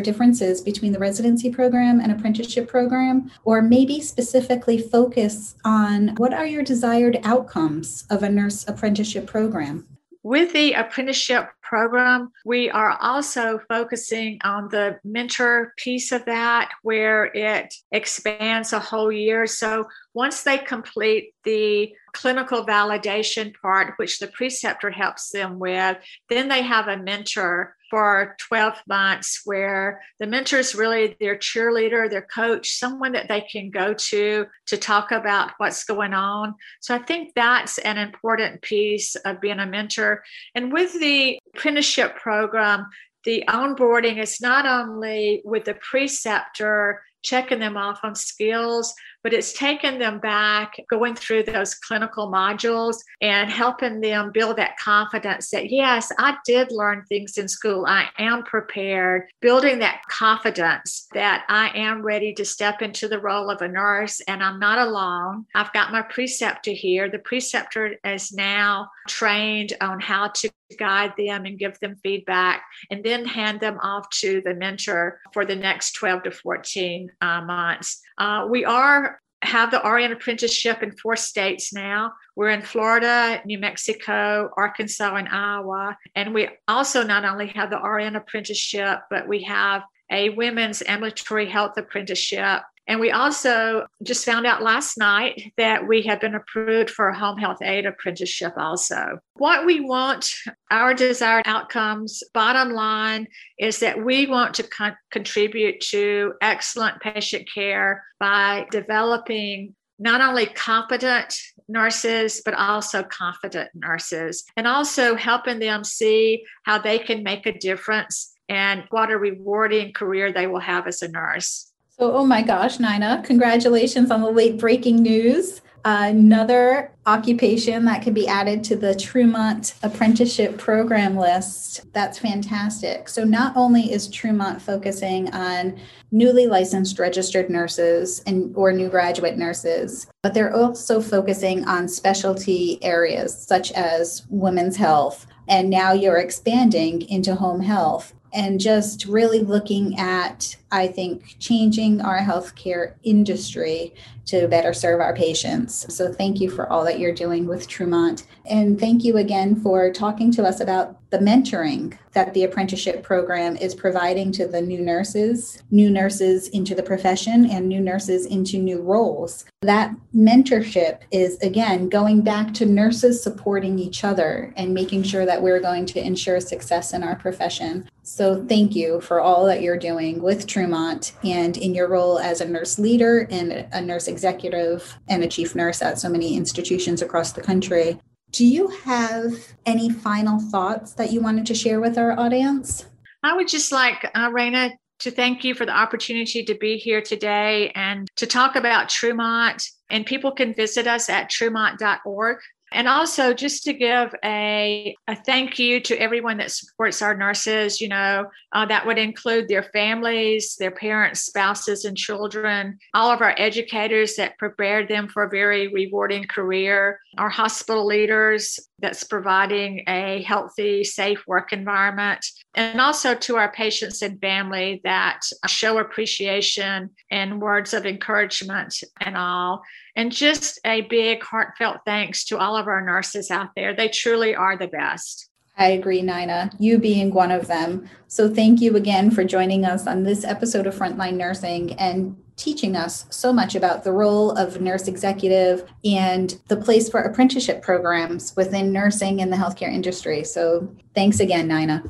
differences 0.00 0.60
between 0.60 0.92
the 0.92 0.98
residency 0.98 1.50
program 1.50 2.00
and 2.00 2.10
apprenticeship 2.10 2.68
program? 2.68 3.30
Or 3.44 3.62
maybe 3.62 4.00
specifically 4.00 4.78
focus 4.78 5.54
on 5.64 6.14
what 6.16 6.34
are 6.34 6.46
your 6.46 6.62
desired 6.62 7.20
outcomes 7.22 8.04
of 8.10 8.22
a 8.22 8.28
nurse 8.28 8.66
apprenticeship 8.66 9.26
program? 9.26 9.86
With 10.22 10.52
the 10.52 10.74
apprenticeship 10.74 11.48
program, 11.62 12.30
we 12.44 12.68
are 12.68 12.98
also 13.00 13.58
focusing 13.68 14.38
on 14.44 14.68
the 14.68 15.00
mentor 15.02 15.72
piece 15.78 16.12
of 16.12 16.26
that, 16.26 16.70
where 16.82 17.24
it 17.34 17.72
expands 17.90 18.74
a 18.74 18.80
whole 18.80 19.10
year. 19.10 19.46
So 19.46 19.86
once 20.14 20.42
they 20.42 20.58
complete 20.58 21.34
the 21.44 21.92
clinical 22.12 22.66
validation 22.66 23.54
part, 23.60 23.94
which 23.96 24.18
the 24.18 24.26
preceptor 24.28 24.90
helps 24.90 25.30
them 25.30 25.58
with, 25.58 25.98
then 26.28 26.48
they 26.48 26.62
have 26.62 26.88
a 26.88 26.96
mentor 26.96 27.76
for 27.90 28.36
12 28.38 28.82
months 28.88 29.42
where 29.44 30.00
the 30.20 30.26
mentor 30.26 30.58
is 30.58 30.74
really 30.74 31.16
their 31.20 31.36
cheerleader, 31.36 32.08
their 32.08 32.26
coach, 32.32 32.78
someone 32.78 33.12
that 33.12 33.28
they 33.28 33.40
can 33.40 33.70
go 33.70 33.92
to 33.92 34.46
to 34.66 34.76
talk 34.76 35.10
about 35.10 35.52
what's 35.58 35.84
going 35.84 36.14
on. 36.14 36.54
So 36.80 36.94
I 36.94 36.98
think 36.98 37.32
that's 37.34 37.78
an 37.78 37.98
important 37.98 38.62
piece 38.62 39.16
of 39.16 39.40
being 39.40 39.58
a 39.58 39.66
mentor. 39.66 40.22
And 40.54 40.72
with 40.72 40.98
the 40.98 41.38
apprenticeship 41.54 42.16
program, 42.16 42.86
the 43.24 43.44
onboarding 43.48 44.22
is 44.22 44.40
not 44.40 44.66
only 44.66 45.42
with 45.44 45.64
the 45.64 45.74
preceptor 45.74 47.02
checking 47.22 47.58
them 47.58 47.76
off 47.76 48.00
on 48.02 48.14
skills, 48.14 48.94
but 49.22 49.32
it's 49.32 49.52
taken 49.52 49.98
them 49.98 50.18
back, 50.18 50.76
going 50.88 51.14
through 51.14 51.44
those 51.44 51.74
clinical 51.74 52.30
modules 52.30 52.96
and 53.20 53.50
helping 53.50 54.00
them 54.00 54.30
build 54.32 54.56
that 54.56 54.78
confidence 54.78 55.50
that, 55.50 55.70
yes, 55.70 56.10
I 56.18 56.36
did 56.44 56.72
learn 56.72 57.04
things 57.08 57.38
in 57.38 57.48
school. 57.48 57.86
I 57.86 58.08
am 58.18 58.42
prepared, 58.42 59.28
building 59.40 59.78
that 59.80 60.02
confidence 60.08 61.06
that 61.12 61.44
I 61.48 61.70
am 61.76 62.02
ready 62.02 62.32
to 62.34 62.44
step 62.44 62.82
into 62.82 63.08
the 63.08 63.20
role 63.20 63.50
of 63.50 63.62
a 63.62 63.68
nurse 63.68 64.20
and 64.28 64.42
I'm 64.42 64.58
not 64.58 64.78
alone. 64.78 65.46
I've 65.54 65.72
got 65.72 65.92
my 65.92 66.02
preceptor 66.02 66.72
here. 66.72 67.10
The 67.10 67.18
preceptor 67.18 67.96
is 68.04 68.32
now 68.32 68.90
trained 69.08 69.74
on 69.80 70.00
how 70.00 70.28
to 70.28 70.50
guide 70.78 71.12
them 71.16 71.44
and 71.44 71.58
give 71.58 71.78
them 71.80 71.96
feedback 72.02 72.62
and 72.90 73.04
then 73.04 73.24
hand 73.24 73.60
them 73.60 73.78
off 73.82 74.08
to 74.10 74.40
the 74.44 74.54
mentor 74.54 75.20
for 75.32 75.44
the 75.44 75.56
next 75.56 75.92
12 75.92 76.24
to 76.24 76.30
14 76.30 77.10
uh, 77.20 77.40
months. 77.42 78.00
Uh, 78.18 78.46
we 78.48 78.64
are 78.64 79.20
have 79.42 79.70
the 79.70 79.80
RN 79.80 80.12
apprenticeship 80.12 80.82
in 80.82 80.92
four 80.92 81.16
states 81.16 81.72
now. 81.72 82.12
We're 82.36 82.50
in 82.50 82.62
Florida, 82.62 83.40
New 83.46 83.58
Mexico, 83.58 84.50
Arkansas, 84.56 85.14
and 85.16 85.28
Iowa. 85.28 85.96
And 86.14 86.34
we 86.34 86.48
also 86.68 87.02
not 87.02 87.24
only 87.24 87.46
have 87.48 87.70
the 87.70 87.78
RN 87.78 88.16
apprenticeship, 88.16 89.00
but 89.08 89.26
we 89.26 89.42
have 89.44 89.82
a 90.10 90.30
women's 90.30 90.82
ambulatory 90.86 91.46
health 91.46 91.76
apprenticeship 91.78 92.62
and 92.86 92.98
we 92.98 93.10
also 93.10 93.86
just 94.02 94.24
found 94.24 94.46
out 94.46 94.62
last 94.62 94.98
night 94.98 95.52
that 95.56 95.86
we 95.86 96.02
have 96.02 96.20
been 96.20 96.34
approved 96.34 96.90
for 96.90 97.08
a 97.08 97.16
home 97.16 97.38
health 97.38 97.62
aide 97.62 97.86
apprenticeship 97.86 98.52
also. 98.56 99.18
What 99.34 99.64
we 99.64 99.80
want, 99.80 100.30
our 100.70 100.92
desired 100.92 101.44
outcomes, 101.46 102.22
bottom 102.34 102.70
line, 102.72 103.28
is 103.58 103.78
that 103.80 104.04
we 104.04 104.26
want 104.26 104.54
to 104.54 104.64
con- 104.64 104.96
contribute 105.10 105.80
to 105.90 106.34
excellent 106.42 107.00
patient 107.00 107.48
care 107.52 108.02
by 108.18 108.66
developing 108.70 109.74
not 110.00 110.20
only 110.22 110.46
competent 110.46 111.38
nurses, 111.68 112.42
but 112.44 112.54
also 112.54 113.02
confident 113.04 113.70
nurses, 113.74 114.44
and 114.56 114.66
also 114.66 115.14
helping 115.14 115.58
them 115.58 115.84
see 115.84 116.42
how 116.64 116.78
they 116.78 116.98
can 116.98 117.22
make 117.22 117.46
a 117.46 117.56
difference 117.56 118.32
and 118.48 118.82
what 118.90 119.12
a 119.12 119.16
rewarding 119.16 119.92
career 119.92 120.32
they 120.32 120.48
will 120.48 120.58
have 120.58 120.88
as 120.88 121.02
a 121.02 121.08
nurse. 121.08 121.69
Oh 122.02 122.24
my 122.24 122.40
gosh, 122.40 122.80
Nina, 122.80 123.22
congratulations 123.26 124.10
on 124.10 124.22
the 124.22 124.30
late 124.30 124.56
breaking 124.56 125.02
news. 125.02 125.60
Uh, 125.84 126.06
another 126.08 126.92
occupation 127.04 127.84
that 127.84 128.02
could 128.02 128.14
be 128.14 128.26
added 128.26 128.64
to 128.64 128.76
the 128.76 128.94
Trumont 128.94 129.74
apprenticeship 129.82 130.56
program 130.56 131.14
list. 131.14 131.92
That's 131.92 132.18
fantastic. 132.18 133.10
So, 133.10 133.22
not 133.22 133.54
only 133.54 133.92
is 133.92 134.08
Trumont 134.08 134.62
focusing 134.62 135.30
on 135.34 135.78
newly 136.10 136.46
licensed 136.46 136.98
registered 136.98 137.50
nurses 137.50 138.22
and 138.26 138.54
or 138.56 138.72
new 138.72 138.88
graduate 138.88 139.36
nurses, 139.36 140.06
but 140.22 140.32
they're 140.32 140.56
also 140.56 141.02
focusing 141.02 141.66
on 141.66 141.86
specialty 141.86 142.82
areas 142.82 143.46
such 143.46 143.72
as 143.72 144.26
women's 144.30 144.76
health. 144.76 145.26
And 145.48 145.68
now 145.68 145.92
you're 145.92 146.18
expanding 146.18 147.02
into 147.10 147.34
home 147.34 147.60
health 147.60 148.14
and 148.32 148.58
just 148.58 149.04
really 149.04 149.40
looking 149.40 149.98
at 149.98 150.56
I 150.72 150.88
think, 150.88 151.36
changing 151.38 152.00
our 152.00 152.18
healthcare 152.18 152.94
industry 153.02 153.94
to 154.26 154.46
better 154.46 154.72
serve 154.72 155.00
our 155.00 155.14
patients. 155.14 155.92
So, 155.94 156.12
thank 156.12 156.40
you 156.40 156.50
for 156.50 156.70
all 156.70 156.84
that 156.84 157.00
you're 157.00 157.14
doing 157.14 157.46
with 157.46 157.66
Trumont. 157.66 158.26
And 158.46 158.78
thank 158.78 159.04
you 159.04 159.16
again 159.16 159.56
for 159.56 159.90
talking 159.92 160.30
to 160.32 160.44
us 160.44 160.60
about 160.60 160.96
the 161.10 161.18
mentoring 161.18 161.98
that 162.12 162.32
the 162.34 162.44
apprenticeship 162.44 163.02
program 163.02 163.56
is 163.56 163.74
providing 163.74 164.30
to 164.32 164.46
the 164.46 164.60
new 164.60 164.80
nurses, 164.80 165.62
new 165.70 165.90
nurses 165.90 166.48
into 166.48 166.74
the 166.74 166.82
profession, 166.82 167.50
and 167.50 167.68
new 167.68 167.80
nurses 167.80 168.26
into 168.26 168.58
new 168.58 168.80
roles. 168.80 169.44
That 169.62 169.94
mentorship 170.14 171.00
is, 171.10 171.36
again, 171.38 171.88
going 171.88 172.22
back 172.22 172.54
to 172.54 172.66
nurses 172.66 173.22
supporting 173.22 173.78
each 173.78 174.04
other 174.04 174.52
and 174.56 174.72
making 174.72 175.02
sure 175.02 175.26
that 175.26 175.42
we're 175.42 175.60
going 175.60 175.86
to 175.86 176.04
ensure 176.04 176.40
success 176.40 176.92
in 176.92 177.02
our 177.02 177.16
profession. 177.16 177.88
So, 178.02 178.44
thank 178.46 178.74
you 178.74 179.00
for 179.00 179.20
all 179.20 179.44
that 179.46 179.62
you're 179.62 179.78
doing 179.78 180.22
with 180.22 180.46
Trumont 180.46 180.59
Trumont 180.60 181.12
and 181.24 181.56
in 181.56 181.74
your 181.74 181.88
role 181.88 182.18
as 182.18 182.42
a 182.42 182.48
nurse 182.48 182.78
leader 182.78 183.26
and 183.30 183.66
a 183.72 183.80
nurse 183.80 184.08
executive 184.08 184.98
and 185.08 185.24
a 185.24 185.26
chief 185.26 185.54
nurse 185.54 185.80
at 185.80 185.98
so 185.98 186.08
many 186.08 186.36
institutions 186.36 187.00
across 187.00 187.32
the 187.32 187.40
country. 187.40 187.98
Do 188.30 188.44
you 188.46 188.68
have 188.68 189.32
any 189.64 189.88
final 189.88 190.38
thoughts 190.38 190.92
that 190.94 191.12
you 191.12 191.22
wanted 191.22 191.46
to 191.46 191.54
share 191.54 191.80
with 191.80 191.96
our 191.96 192.18
audience? 192.18 192.84
I 193.22 193.34
would 193.34 193.48
just 193.48 193.72
like, 193.72 194.04
uh, 194.14 194.30
Rayna, 194.30 194.72
to 194.98 195.10
thank 195.10 195.44
you 195.44 195.54
for 195.54 195.64
the 195.64 195.72
opportunity 195.72 196.44
to 196.44 196.54
be 196.54 196.76
here 196.76 197.00
today 197.00 197.72
and 197.74 198.06
to 198.16 198.26
talk 198.26 198.54
about 198.54 198.90
Trumont. 198.90 199.62
And 199.88 200.04
people 200.04 200.30
can 200.30 200.52
visit 200.52 200.86
us 200.86 201.08
at 201.08 201.30
trumont.org. 201.30 202.36
And 202.72 202.86
also, 202.86 203.34
just 203.34 203.64
to 203.64 203.72
give 203.72 204.14
a, 204.24 204.94
a 205.08 205.16
thank 205.16 205.58
you 205.58 205.80
to 205.80 206.00
everyone 206.00 206.36
that 206.38 206.52
supports 206.52 207.02
our 207.02 207.16
nurses, 207.16 207.80
you 207.80 207.88
know, 207.88 208.26
uh, 208.52 208.66
that 208.66 208.86
would 208.86 208.98
include 208.98 209.48
their 209.48 209.64
families, 209.64 210.56
their 210.56 210.70
parents, 210.70 211.22
spouses, 211.22 211.84
and 211.84 211.96
children, 211.96 212.78
all 212.94 213.10
of 213.10 213.22
our 213.22 213.34
educators 213.38 214.14
that 214.16 214.38
prepared 214.38 214.88
them 214.88 215.08
for 215.08 215.24
a 215.24 215.30
very 215.30 215.68
rewarding 215.68 216.24
career, 216.24 217.00
our 217.18 217.28
hospital 217.28 217.84
leaders 217.86 218.58
that's 218.80 219.04
providing 219.04 219.84
a 219.88 220.22
healthy, 220.22 220.84
safe 220.84 221.22
work 221.26 221.52
environment, 221.52 222.24
and 222.54 222.80
also 222.80 223.14
to 223.14 223.36
our 223.36 223.52
patients 223.52 224.02
and 224.02 224.20
family 224.20 224.80
that 224.84 225.20
show 225.46 225.78
appreciation 225.78 226.90
and 227.10 227.40
words 227.40 227.74
of 227.74 227.86
encouragement 227.86 228.74
and 229.00 229.16
all. 229.16 229.62
And 229.96 230.12
just 230.12 230.58
a 230.64 230.82
big 230.82 231.22
heartfelt 231.22 231.78
thanks 231.84 232.24
to 232.26 232.38
all 232.38 232.56
of 232.56 232.68
our 232.68 232.80
nurses 232.80 233.30
out 233.30 233.50
there. 233.56 233.74
They 233.74 233.88
truly 233.88 234.34
are 234.34 234.56
the 234.56 234.68
best. 234.68 235.28
I 235.56 235.68
agree, 235.72 236.00
Nina, 236.00 236.50
you 236.58 236.78
being 236.78 237.12
one 237.12 237.30
of 237.30 237.46
them. 237.46 237.88
So 238.08 238.32
thank 238.32 238.62
you 238.62 238.76
again 238.76 239.10
for 239.10 239.24
joining 239.24 239.66
us 239.66 239.86
on 239.86 240.04
this 240.04 240.24
episode 240.24 240.66
of 240.66 240.74
Frontline 240.74 241.16
Nursing 241.16 241.74
and 241.74 242.16
teaching 242.40 242.74
us 242.74 243.04
so 243.10 243.34
much 243.34 243.54
about 243.54 243.84
the 243.84 243.92
role 243.92 244.30
of 244.32 244.62
nurse 244.62 244.88
executive 244.88 245.70
and 245.84 246.40
the 246.48 246.56
place 246.56 246.88
for 246.88 247.00
apprenticeship 247.00 247.60
programs 247.60 248.34
within 248.34 248.72
nursing 248.72 249.20
and 249.20 249.30
the 249.30 249.36
healthcare 249.36 249.70
industry. 249.70 250.24
So 250.24 250.74
thanks 250.94 251.20
again, 251.20 251.48
Nina. 251.48 251.84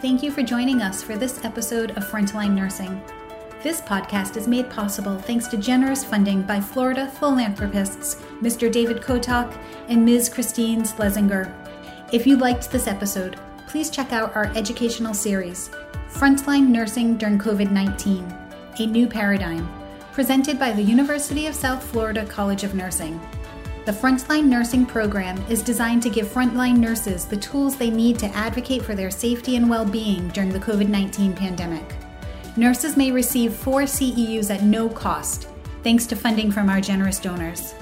Thank 0.00 0.22
you 0.22 0.30
for 0.30 0.42
joining 0.42 0.80
us 0.80 1.02
for 1.02 1.16
this 1.16 1.44
episode 1.44 1.90
of 1.90 2.04
Frontline 2.04 2.54
Nursing. 2.54 3.02
This 3.62 3.82
podcast 3.82 4.38
is 4.38 4.48
made 4.48 4.70
possible 4.70 5.18
thanks 5.18 5.46
to 5.48 5.58
generous 5.58 6.04
funding 6.04 6.42
by 6.42 6.58
Florida 6.58 7.08
philanthropists 7.08 8.16
Mr. 8.40 8.72
David 8.72 9.02
Kotok 9.02 9.54
and 9.88 10.04
Ms. 10.04 10.30
Christine 10.30 10.82
Slesinger. 10.82 11.52
If 12.12 12.26
you 12.26 12.38
liked 12.38 12.70
this 12.70 12.86
episode, 12.86 13.38
please 13.66 13.90
check 13.90 14.12
out 14.12 14.34
our 14.36 14.46
educational 14.54 15.12
series, 15.12 15.68
Frontline 16.08 16.68
Nursing 16.68 17.16
During 17.18 17.38
COVID 17.38 17.70
19 17.70 18.43
A 18.78 18.86
New 18.86 19.06
Paradigm, 19.06 19.68
presented 20.12 20.58
by 20.58 20.72
the 20.72 20.82
University 20.82 21.46
of 21.46 21.54
South 21.54 21.82
Florida 21.82 22.24
College 22.26 22.64
of 22.64 22.74
Nursing. 22.74 23.20
The 23.84 23.92
Frontline 23.92 24.46
Nursing 24.46 24.86
program 24.86 25.42
is 25.48 25.62
designed 25.62 26.02
to 26.02 26.10
give 26.10 26.26
frontline 26.26 26.78
nurses 26.78 27.24
the 27.24 27.36
tools 27.36 27.76
they 27.76 27.90
need 27.90 28.18
to 28.18 28.26
advocate 28.28 28.82
for 28.82 28.94
their 28.94 29.10
safety 29.10 29.56
and 29.56 29.68
well 29.68 29.84
being 29.84 30.28
during 30.28 30.50
the 30.50 30.58
COVID 30.58 30.88
19 30.88 31.34
pandemic 31.34 31.94
nurses 32.56 32.96
may 32.96 33.10
receive 33.10 33.54
four 33.54 33.82
CEUs 33.82 34.54
at 34.54 34.62
no 34.62 34.88
cost, 34.88 35.48
thanks 35.82 36.06
to 36.06 36.16
funding 36.16 36.50
from 36.50 36.68
our 36.68 36.80
generous 36.80 37.18
donors. 37.18 37.74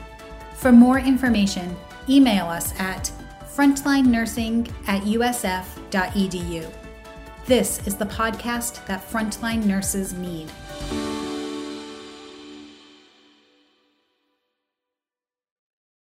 For 0.57 0.73
more 0.73 0.99
information, 0.99 1.77
email 2.09 2.47
us 2.47 2.79
at 2.81 3.11
frontlinenursing 3.55 4.71
at 4.87 5.03
usf.edu. 5.03 6.73
This 7.47 7.87
is 7.87 7.97
the 7.97 8.07
podcast 8.07 8.85
that 8.87 9.07
frontline 9.07 9.65
nurses 9.67 10.13
need. 10.15 10.51
Bye. 10.81 11.22